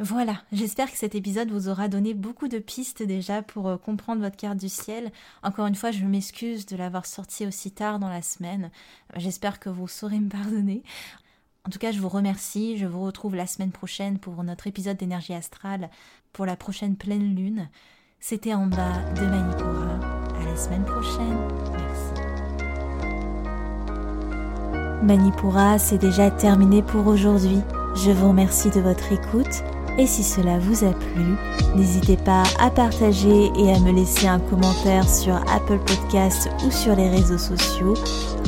Voilà, 0.00 0.42
j'espère 0.50 0.90
que 0.90 0.98
cet 0.98 1.14
épisode 1.14 1.52
vous 1.52 1.68
aura 1.68 1.86
donné 1.86 2.14
beaucoup 2.14 2.48
de 2.48 2.58
pistes 2.58 3.04
déjà 3.04 3.42
pour 3.42 3.68
euh, 3.68 3.76
comprendre 3.76 4.22
votre 4.22 4.36
carte 4.36 4.58
du 4.58 4.68
ciel. 4.68 5.12
Encore 5.44 5.66
une 5.66 5.76
fois, 5.76 5.92
je 5.92 6.04
m'excuse 6.04 6.66
de 6.66 6.76
l'avoir 6.76 7.06
sorti 7.06 7.46
aussi 7.46 7.70
tard 7.70 8.00
dans 8.00 8.08
la 8.08 8.22
semaine. 8.22 8.72
J'espère 9.16 9.60
que 9.60 9.70
vous 9.70 9.86
saurez 9.86 10.18
me 10.18 10.28
pardonner. 10.28 10.82
En 11.64 11.70
tout 11.70 11.78
cas, 11.78 11.92
je 11.92 12.00
vous 12.00 12.08
remercie. 12.08 12.76
Je 12.76 12.86
vous 12.86 13.02
retrouve 13.04 13.36
la 13.36 13.46
semaine 13.46 13.70
prochaine 13.70 14.18
pour 14.18 14.42
notre 14.42 14.66
épisode 14.66 14.96
d'énergie 14.96 15.32
astrale 15.32 15.88
pour 16.32 16.44
la 16.44 16.56
prochaine 16.56 16.96
pleine 16.96 17.36
lune. 17.36 17.68
C'était 18.18 18.54
en 18.54 18.66
bas 18.66 18.98
de 19.14 19.24
Manipura. 19.24 20.00
À 20.40 20.44
la 20.44 20.56
semaine 20.56 20.84
prochaine. 20.84 21.38
Merci. 21.72 22.24
Manipura, 25.04 25.78
c'est 25.78 25.98
déjà 25.98 26.32
terminé 26.32 26.82
pour 26.82 27.06
aujourd'hui. 27.06 27.60
Je 27.94 28.10
vous 28.10 28.30
remercie 28.30 28.70
de 28.70 28.80
votre 28.80 29.12
écoute 29.12 29.62
et 29.98 30.06
si 30.06 30.22
cela 30.22 30.58
vous 30.58 30.84
a 30.84 30.92
plu, 30.92 31.36
n'hésitez 31.76 32.16
pas 32.16 32.42
à 32.58 32.70
partager 32.70 33.50
et 33.56 33.72
à 33.72 33.78
me 33.80 33.92
laisser 33.92 34.26
un 34.26 34.40
commentaire 34.40 35.08
sur 35.08 35.36
Apple 35.54 35.78
Podcasts 35.86 36.50
ou 36.66 36.70
sur 36.70 36.96
les 36.96 37.08
réseaux 37.08 37.38
sociaux. 37.38 37.94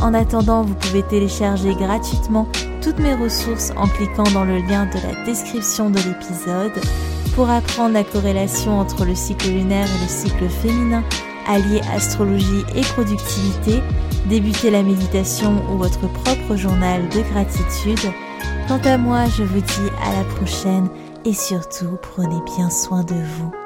En 0.01 0.15
attendant, 0.15 0.63
vous 0.63 0.75
pouvez 0.75 1.03
télécharger 1.03 1.75
gratuitement 1.75 2.49
toutes 2.83 2.99
mes 2.99 3.15
ressources 3.15 3.73
en 3.77 3.87
cliquant 3.87 4.31
dans 4.35 4.45
le 4.45 4.59
lien 4.59 4.87
de 4.87 4.99
la 5.07 5.25
description 5.25 5.91
de 5.91 5.99
l'épisode 5.99 6.81
pour 7.35 7.51
apprendre 7.51 7.95
la 7.95 8.05
corrélation 8.05 8.79
entre 8.79 9.05
le 9.05 9.15
cycle 9.15 9.49
lunaire 9.49 9.87
et 9.87 10.03
le 10.03 10.09
cycle 10.09 10.49
féminin, 10.49 11.03
allier 11.47 11.81
astrologie 11.95 12.65
et 12.75 12.81
productivité, 12.81 13.83
débuter 14.27 14.71
la 14.71 14.83
méditation 14.83 15.63
ou 15.71 15.79
votre 15.79 16.09
propre 16.09 16.57
journal 16.57 17.09
de 17.11 17.21
gratitude. 17.33 18.13
Quant 18.69 18.81
à 18.85 18.97
moi, 18.97 19.27
je 19.37 19.45
vous 19.45 19.61
dis 19.61 19.91
à 20.05 20.17
la 20.17 20.25
prochaine 20.25 20.89
et 21.27 21.33
surtout 21.33 21.99
prenez 22.01 22.41
bien 22.57 22.71
soin 22.71 23.03
de 23.03 23.17
vous. 23.17 23.66